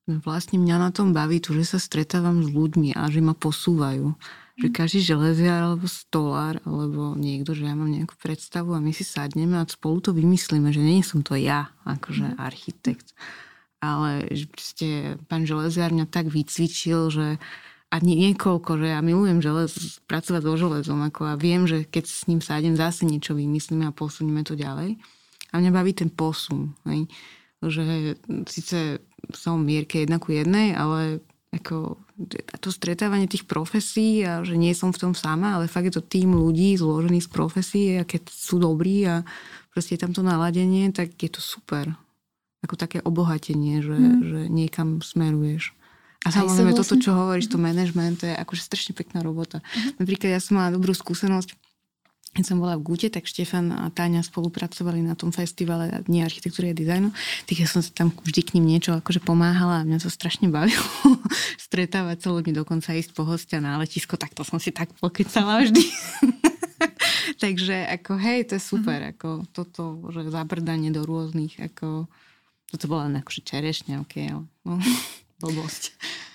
[0.07, 4.19] vlastne mňa na tom baví tu, že sa stretávam s ľuďmi a že ma posúvajú
[4.61, 9.09] že každý železiar alebo stolár alebo niekto, že ja mám nejakú predstavu a my si
[9.09, 12.39] sadneme a spolu to vymyslíme, že nie som to ja, akože mhm.
[12.39, 13.17] architekt.
[13.81, 14.89] Ale že ste,
[15.25, 17.41] pán železiar mňa tak vycvičil, že
[17.91, 22.23] a niekoľko, že ja milujem želez, pracovať so železom ako a viem, že keď s
[22.31, 24.95] ním sádem, zase niečo vymyslíme a posunieme to ďalej.
[25.51, 26.79] A mňa baví ten posun.
[26.87, 27.11] Hej?
[27.59, 28.15] Že
[28.47, 29.03] síce
[29.35, 31.19] som mierke jedna ku jednej, ale
[31.51, 31.99] ako
[32.63, 36.07] to stretávanie tých profesí a že nie som v tom sama, ale fakt je to
[36.07, 39.27] tým ľudí zložený z profesí a keď sú dobrí a
[39.75, 41.91] proste je tam to naladenie, tak je to super.
[42.63, 44.21] Ako také obohatenie, že, mm.
[44.23, 45.75] že niekam smeruješ.
[46.21, 47.01] A samozrejme vlastne...
[47.01, 49.65] toto, čo hovoríš, to management, to je akože strašne pekná robota.
[49.65, 49.97] Mm-hmm.
[50.05, 51.57] Napríklad ja som mala dobrú skúsenosť
[52.31, 56.71] keď som bola v Gute, tak Štefan a Táňa spolupracovali na tom festivale Dni architektúry
[56.71, 57.11] a dizajnu.
[57.51, 60.47] Tak ja som sa tam vždy k ním niečo akože pomáhala a mňa to strašne
[60.47, 60.79] bavilo
[61.67, 65.67] stretávať sa ľuďmi, dokonca ísť po hostia na letisko, tak to som si tak pokecala
[65.67, 65.83] vždy.
[67.43, 69.15] Takže ako hej, to je super, mm-hmm.
[69.19, 69.83] ako toto,
[70.15, 72.07] že zabrdanie do rôznych, ako
[72.71, 74.79] toto bola akože čerešňa, ok, ale no,
[75.43, 75.83] blbosť.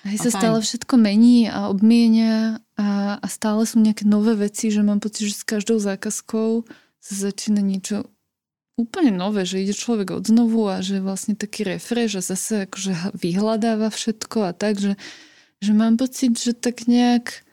[0.06, 4.84] Hej sa stále všetko mení a obmienia a, a stále sú nejaké nové veci, že
[4.84, 6.68] mám pocit, že s každou zákazkou
[7.00, 8.12] sa začína niečo
[8.76, 13.16] úplne nové, že ide človek od znovu a že vlastne taký refresh a zase akože
[13.16, 15.00] vyhľadáva všetko a tak, že,
[15.64, 17.45] že mám pocit, že tak nejak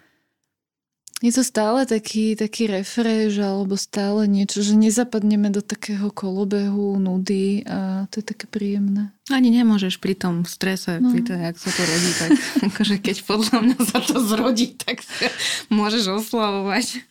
[1.23, 7.63] je to stále taký, taký refresh alebo stále niečo, že nezapadneme do takého kolobehu, nudy
[7.63, 9.15] a to je také príjemné.
[9.31, 11.15] Ani nemôžeš pri tom strese, no.
[11.15, 12.31] pri tom, jak sa to rodí, tak
[12.75, 15.31] akože keď podľa mňa sa to zrodí, tak sa
[15.71, 17.07] môžeš oslavovať.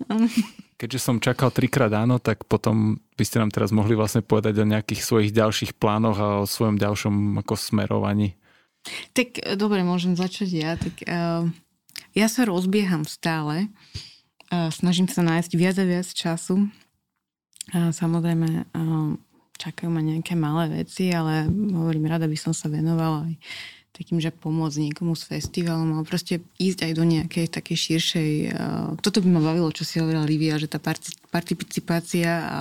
[0.75, 4.67] Keďže som čakal trikrát áno, tak potom by ste nám teraz mohli vlastne povedať o
[4.67, 8.35] nejakých svojich ďalších plánoch a o svojom ďalšom ako smerovaní.
[9.15, 10.71] Tak dobre, môžem začať ja.
[10.75, 11.47] Tak, uh
[12.15, 13.71] ja sa rozbieham stále.
[14.51, 16.67] Snažím sa nájsť viac a viac času.
[17.71, 18.67] Samozrejme,
[19.55, 23.35] čakajú ma nejaké malé veci, ale hovorím, rada by som sa venovala aj
[23.91, 28.31] takým, že pomôcť niekomu s festivalom a proste ísť aj do nejakej takej širšej...
[29.03, 30.79] Toto by ma bavilo, čo si hovorila Livia, že tá
[31.31, 32.59] participácia a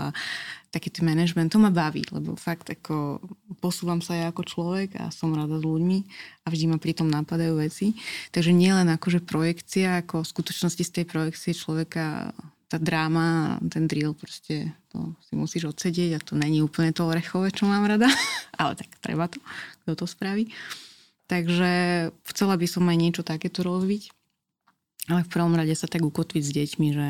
[0.71, 3.19] taký ten management, to ma baví, lebo fakt ako
[3.59, 5.99] posúvam sa aj ako človek a som rada s ľuďmi
[6.43, 7.99] a vždy ma pri tom napadajú veci.
[8.31, 12.31] Takže nie len akože projekcia, ako v skutočnosti z tej projekcie človeka
[12.71, 17.51] tá dráma, ten drill proste to si musíš odsedieť a to není úplne to orechové,
[17.51, 18.07] čo mám rada,
[18.63, 19.43] ale tak treba to,
[19.83, 20.55] kto to spraví.
[21.27, 21.71] Takže
[22.31, 24.20] chcela by som aj niečo takéto rozviť.
[25.09, 27.09] Ale v prvom rade sa tak ukotviť s deťmi, že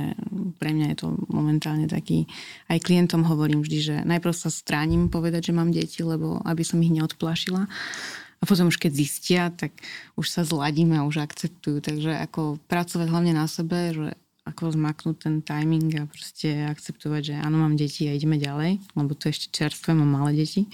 [0.62, 2.30] pre mňa je to momentálne taký,
[2.70, 6.78] aj klientom hovorím vždy, že najprv sa stránim povedať, že mám deti, lebo aby som
[6.80, 7.66] ich neodplašila.
[8.40, 9.74] A potom už keď zistia, tak
[10.16, 11.84] už sa zladíme a už akceptujú.
[11.84, 14.16] Takže ako pracovať hlavne na sebe, že
[14.48, 19.12] ako zmaknúť ten timing a proste akceptovať, že áno, mám deti a ideme ďalej, lebo
[19.12, 20.64] to ešte čerstvé, mám malé deti.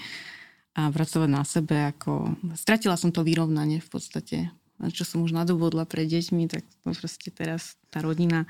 [0.79, 2.37] A pracovať na sebe, ako...
[2.55, 4.37] Stratila som to vyrovnanie v podstate.
[4.77, 8.45] A čo som už nadobudla pred deťmi, tak to proste teraz tá rodina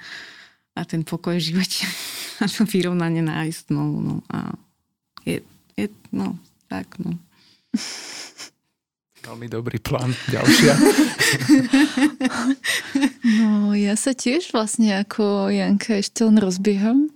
[0.78, 1.88] a ten pokoj v živote
[2.44, 3.98] a to vyrovnanie nájsť znovu.
[4.04, 4.16] No.
[4.30, 4.54] A
[5.24, 5.42] je,
[5.80, 6.36] je, no,
[6.68, 7.16] tak, no.
[9.28, 10.16] Veľmi dobrý plán.
[10.32, 10.74] Ďalšia.
[13.28, 17.12] No, ja sa tiež vlastne ako Janka ešte len rozbieham.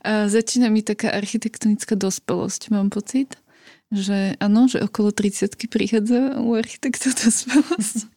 [0.00, 3.36] A začína mi taká architektonická dospelosť, mám pocit.
[3.92, 8.08] Že áno, že okolo 30 prichádza u architekta dospelosť.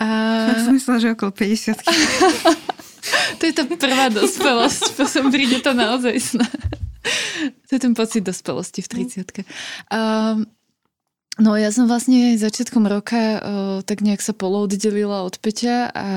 [0.00, 0.08] A...
[0.56, 1.76] Ja som myslela, že okolo 50
[3.38, 6.48] To je tá prvá dospelosť, potom príde to naozaj sná.
[7.68, 9.44] To je ten pocit dospelosti v 30
[9.92, 10.48] um,
[11.34, 13.28] No ja som vlastne začiatkom roka o,
[13.82, 16.08] tak nejak sa polooddelila od Peťa a,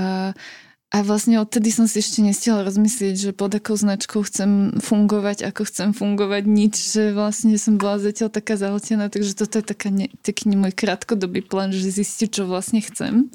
[0.88, 5.68] a vlastne odtedy som si ešte nestihla rozmyslieť, že pod akou značkou chcem fungovať, ako
[5.68, 10.08] chcem fungovať, nič, že vlastne som bola zatiaľ taká zahltená, takže toto je taká ne,
[10.24, 13.28] taký môj krátkodobý plán, že zistiť, čo vlastne chcem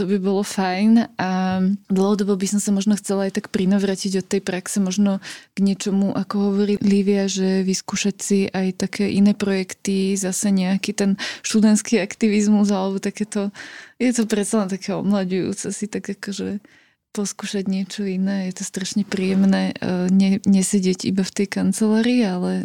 [0.00, 1.60] to by bolo fajn a
[1.92, 5.20] dlhodobo by som sa možno chcela aj tak prinovrátiť od tej praxe možno
[5.52, 11.10] k niečomu, ako hovorí Lívia, že vyskúšať si aj také iné projekty, zase nejaký ten
[11.44, 13.52] študentský aktivizmus alebo takéto,
[14.00, 16.64] je to predsa len také omladujúce si tak akože
[17.12, 18.48] poskúšať niečo iné.
[18.48, 22.64] Je to strašne príjemné e, ne, nesedieť iba v tej kancelárii, ale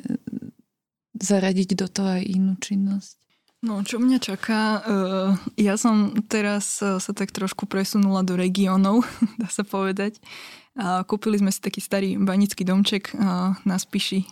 [1.20, 3.25] zaradiť do toho aj inú činnosť.
[3.66, 9.02] No, čo mňa čaká, uh, ja som teraz uh, sa tak trošku presunula do regiónov,
[9.42, 10.22] dá sa povedať.
[11.08, 14.28] Kúpili sme si taký starý banický domček uh, na Spiši,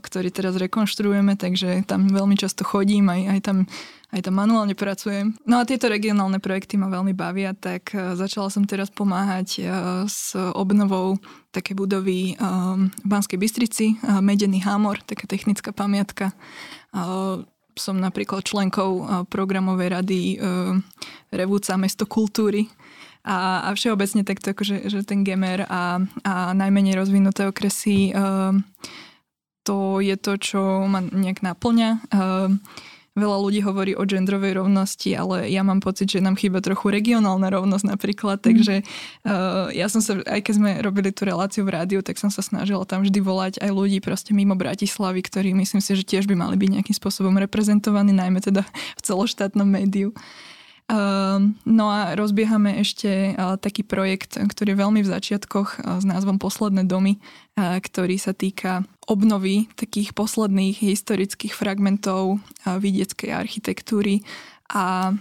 [0.00, 3.56] ktorý teraz rekonštruujeme, takže tam veľmi často chodím, aj, aj, tam,
[4.16, 5.36] aj tam manuálne pracujem.
[5.44, 9.60] No a tieto regionálne projekty ma veľmi bavia, tak začala som teraz pomáhať
[10.08, 11.20] s obnovou
[11.52, 16.32] také budovy v Banskej Bystrici, Medený hámor, taká technická pamiatka.
[17.76, 20.36] Som napríklad členkou programovej rady e,
[21.28, 22.72] Revúca mesto kultúry.
[23.26, 28.54] A, a všeobecne takto, akože, že ten gemer a, a najmenej rozvinuté okresy, uh,
[29.66, 32.06] to je to, čo ma nejak naplňa.
[33.16, 37.48] Veľa ľudí hovorí o genderovej rovnosti, ale ja mám pocit, že nám chýba trochu regionálna
[37.48, 38.84] rovnosť napríklad, takže
[39.24, 42.44] uh, ja som sa, aj keď sme robili tú reláciu v rádiu, tak som sa
[42.44, 46.36] snažila tam vždy volať aj ľudí proste mimo Bratislavy, ktorí myslím si, že tiež by
[46.36, 50.12] mali byť nejakým spôsobom reprezentovaní, najmä teda v celoštátnom médiu.
[50.86, 56.86] Ehm, no a rozbiehame ešte taký projekt, ktorý je veľmi v začiatkoch s názvom Posledné
[56.86, 57.18] domy,
[57.58, 64.22] ktorý sa týka obnovy takých posledných historických fragmentov vidieckej architektúry
[64.70, 65.14] a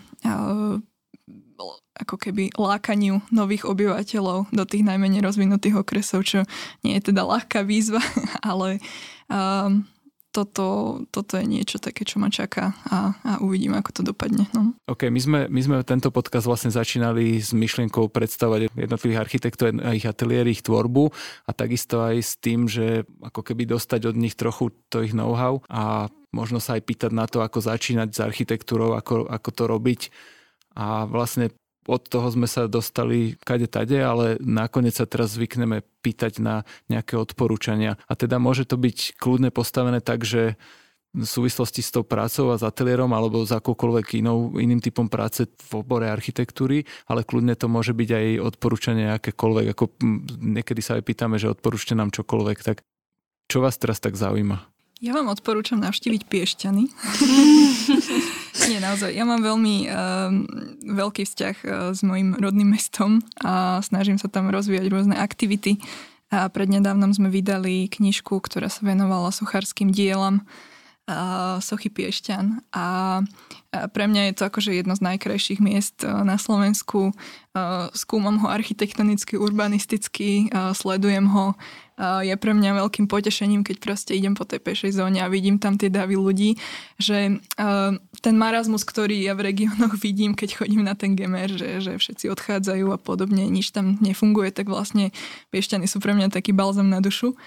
[1.95, 6.43] ako keby lákaniu nových obyvateľov do tých najmenej rozvinutých okresov, čo
[6.83, 8.03] nie je teda ľahká výzva,
[8.43, 8.83] ale
[9.31, 9.87] um,
[10.35, 14.51] toto, toto je niečo také, čo ma čaká a, a uvidím, ako to dopadne.
[14.51, 14.75] No.
[14.91, 19.95] OK, my sme, my sme tento podcast vlastne začínali s myšlienkou predstavovať jednotlivých architektov a
[19.95, 21.07] ich ateliéry, ich tvorbu
[21.47, 25.63] a takisto aj s tým, že ako keby dostať od nich trochu to ich know-how
[25.71, 30.01] a možno sa aj pýtať na to, ako začínať s architektúrou, ako, ako to robiť.
[30.75, 31.55] A vlastne
[31.85, 37.17] od toho sme sa dostali kade tade, ale nakoniec sa teraz zvykneme pýtať na nejaké
[37.17, 38.01] odporúčania.
[38.09, 40.57] A teda môže to byť kľudne postavené tak, že
[41.15, 45.47] v súvislosti s tou prácou a s ateliérom alebo s akoukoľvek inou, iným typom práce
[45.47, 49.65] v obore architektúry, ale kľudne to môže byť aj odporúčanie akékoľvek.
[49.71, 49.95] Ako
[50.43, 52.83] niekedy sa aj pýtame, že odporúčte nám čokoľvek, tak
[53.47, 54.67] čo vás teraz tak zaujíma?
[54.99, 56.83] Ja vám odporúčam navštíviť Piešťany.
[58.65, 59.13] Nie, naozaj.
[59.13, 60.31] Ja mám veľmi uh,
[60.89, 65.77] veľký vzťah uh, s mojim rodným mestom a snažím sa tam rozvíjať rôzne aktivity.
[66.33, 70.41] A prednedávnom sme vydali knižku, ktorá sa venovala sochárským dielam
[71.61, 72.85] sochy Piešťan a
[73.93, 77.13] pre mňa je to akože jedno z najkrajších miest na Slovensku.
[77.93, 81.53] Skúmam ho architektonicky, urbanisticky, sledujem ho.
[82.25, 85.77] Je pre mňa veľkým potešením, keď proste idem po tej pešej zóne a vidím tam
[85.77, 86.57] tie davy ľudí,
[86.97, 87.37] že
[88.19, 92.33] ten marazmus, ktorý ja v regiónoch vidím, keď chodím na ten gemer, že, že všetci
[92.33, 95.13] odchádzajú a podobne, nič tam nefunguje, tak vlastne
[95.53, 97.37] Piešťany sú pre mňa taký balzam na dušu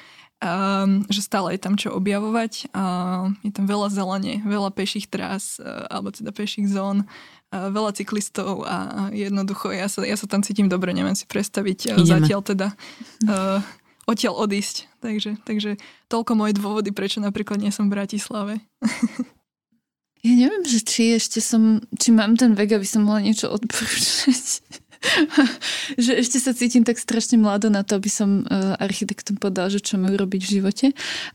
[0.43, 2.71] um, že stále je tam čo objavovať.
[2.75, 7.95] Uh, je tam veľa zelene, veľa peších trás, uh, alebo teda peších zón, uh, veľa
[7.95, 12.41] cyklistov a jednoducho ja sa, ja sa tam cítim dobre, neviem si predstaviť uh, zatiaľ
[12.43, 12.69] teda
[13.29, 13.61] uh,
[14.09, 14.89] odtiaľ odísť.
[15.05, 15.77] Takže, takže
[16.11, 18.59] toľko moje dôvody, prečo napríklad nie som v Bratislave.
[20.19, 24.67] Ja neviem, že či ešte som, či mám ten vek, aby som mohla niečo odporúčať.
[26.05, 29.83] že ešte sa cítim tak strašne mlado na to, aby som uh, architektom povedal, že
[29.83, 30.87] čo majú robiť v živote.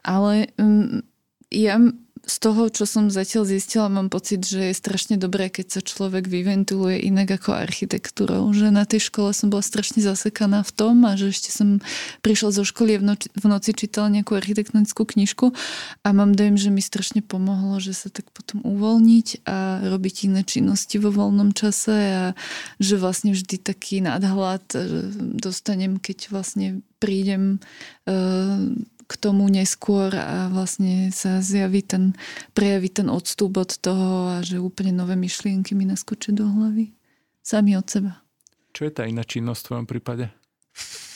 [0.03, 1.01] Ale um,
[1.53, 1.79] ja
[2.23, 6.31] z toho, čo som zatiaľ zistila, mám pocit, že je strašne dobré, keď sa človek
[6.31, 8.47] vyventiluje inak ako architektúrou.
[8.55, 11.83] Že na tej škole som bola strašne zasekaná v tom a že ešte som
[12.23, 15.51] prišla zo školy v, noci, v noci čítala nejakú architektonickú knižku
[15.99, 20.47] a mám dojem, že mi strašne pomohlo, že sa tak potom uvoľniť a robiť iné
[20.47, 22.25] činnosti vo voľnom čase a
[22.79, 24.63] že vlastne vždy taký nadhľad
[25.43, 27.59] dostanem, keď vlastne prídem
[28.07, 28.71] uh,
[29.07, 32.15] k tomu neskôr a vlastne sa zjaví ten,
[32.55, 36.95] prejaví ten odstup od toho a že úplne nové myšlienky mi naskočia do hlavy.
[37.43, 38.23] Sami od seba.
[38.73, 40.25] Čo je tá iná činnosť v tvojom prípade?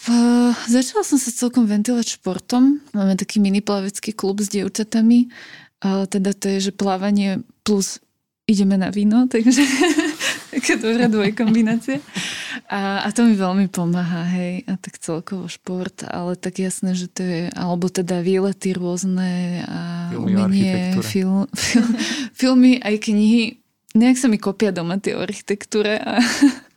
[0.08, 2.80] Uh, začala som sa celkom ventilovať športom.
[2.96, 5.28] Máme taký mini plavecký klub s dievčatami.
[5.84, 8.00] Uh, teda to je, že plávanie plus
[8.48, 9.60] ideme na víno, takže
[10.58, 12.02] taká dobrá dvojkombinácia.
[12.66, 14.66] A, a to mi veľmi pomáha, hej.
[14.66, 20.10] A tak celkovo šport, ale tak jasné, že to je, alebo teda výlety rôzne a
[20.10, 20.74] filmy umenie,
[21.06, 21.92] film, film,
[22.34, 23.62] filmy, aj knihy.
[23.94, 26.18] Nejak sa mi kopia doma tie o architektúre a,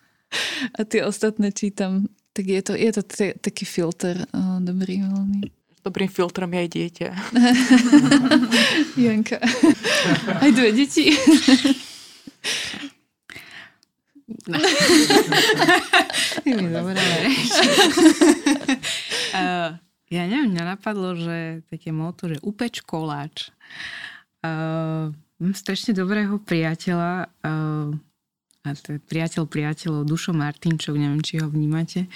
[0.79, 2.13] a tie ostatné čítam.
[2.37, 5.41] Tak je to, je to t- taký filter o, dobrý veľmi.
[5.81, 7.09] Dobrým filtrom je aj dieťa.
[9.09, 9.41] Janka.
[10.45, 11.09] Aj dve deti.
[14.49, 14.57] No.
[16.51, 16.97] Dobre,
[19.37, 19.77] uh,
[20.09, 23.53] ja neviem, mňa napadlo, že také moto, že upeč koláč.
[24.41, 27.93] Uh, mám strašne dobrého priateľa, uh,
[28.65, 32.09] a to je priateľ priateľov Dušo Martinčov, neviem, či ho vnímate.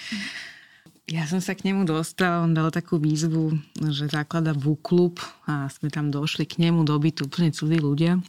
[1.04, 3.52] Ja som sa k nemu dostala, on dal takú výzvu,
[3.92, 8.24] že zaklada book club a sme tam došli k nemu do bytu úplne cudzí ľudia.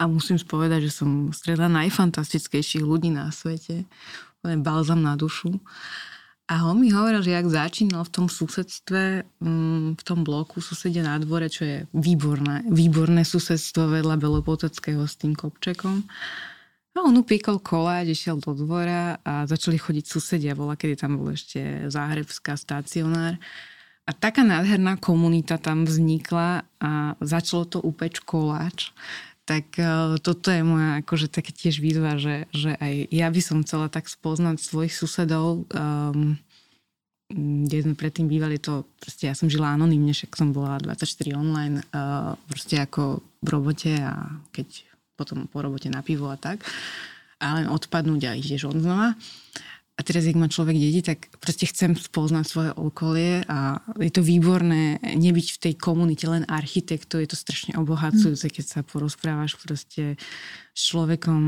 [0.00, 3.84] A musím spovedať, že som stretla najfantastickejších ľudí na svete.
[4.40, 5.60] Len balzam na dušu.
[6.50, 11.06] A on mi hovoril, že ak začínal v tom susedstve, mm, v tom bloku susedia
[11.06, 16.02] na dvore, čo je výborné, výborné susedstvo vedľa Belopoteckého s tým kopčekom.
[16.90, 20.58] A on upíkol koláč, išiel do dvora a začali chodiť susedia.
[20.58, 23.38] Bola, kedy tam bol ešte Záhrebská stacionár.
[24.02, 28.90] A taká nádherná komunita tam vznikla a začalo to upeč koláč
[29.50, 33.66] tak uh, toto je moja akože také tiež výzva, že, že aj ja by som
[33.66, 36.38] chcela tak spoznať svojich susedov, um,
[37.34, 41.82] kde sme predtým bývali, to proste ja som žila anonymne, však som bola 24 online,
[41.90, 44.86] uh, proste ako v robote a keď
[45.18, 46.62] potom po robote na pivo a tak.
[47.42, 49.18] A len odpadnúť a ideš od znova.
[50.00, 54.24] A teraz, ak má človek deti, tak proste chcem spoznať svoje okolie a je to
[54.24, 60.16] výborné nebyť v tej komunite len architektov, je to strašne obohacujúce, keď sa porozprávaš proste
[60.72, 61.42] s človekom,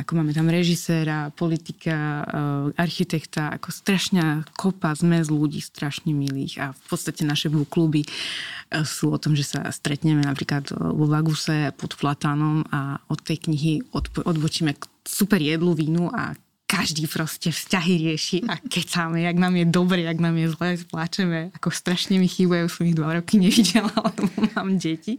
[0.00, 6.56] ako máme tam režiséra, politika, eh, architekta, ako strašná kopa zmes ľudí, strašne milých.
[6.64, 11.76] A v podstate naše kluby eh, sú o tom, že sa stretneme napríklad vo Vaguse
[11.76, 13.84] pod Platánom a od tej knihy
[14.24, 14.72] odbočíme
[15.04, 16.32] super jedlu, vínu a
[16.70, 21.50] každý proste vzťahy rieši a kecáme, jak nám je dobre, jak nám je zle, pláčeme,
[21.58, 25.18] ako strašne mi chýbajú, som ich dva roky nevidela, lebo mám deti.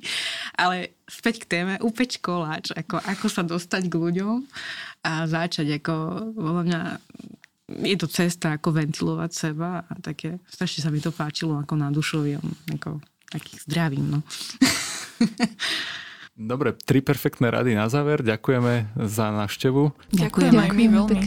[0.56, 4.48] Ale späť k téme, upeč koláč, ako, ako sa dostať k ľuďom
[5.04, 5.94] a začať, ako,
[6.40, 6.82] podľa mňa,
[7.84, 11.92] je to cesta, ako ventilovať seba a také, strašne sa mi to páčilo, ako na
[11.92, 12.40] dušovi,
[12.80, 14.20] ako takých zdravím, no.
[16.42, 18.26] Dobre, tri perfektné rady na záver.
[18.26, 19.94] Ďakujeme za návštevu.
[20.10, 21.22] Ďakujem, aj my veľmi.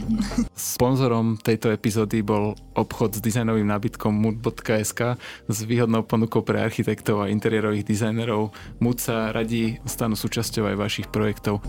[0.58, 5.14] Sponzorom tejto epizódy bol obchod s dizajnovým nábytkom mood.sk
[5.46, 8.50] s výhodnou ponukou pre architektov a interiérových dizajnerov.
[8.82, 11.62] Mood sa radí stanú súčasťou aj vašich projektov.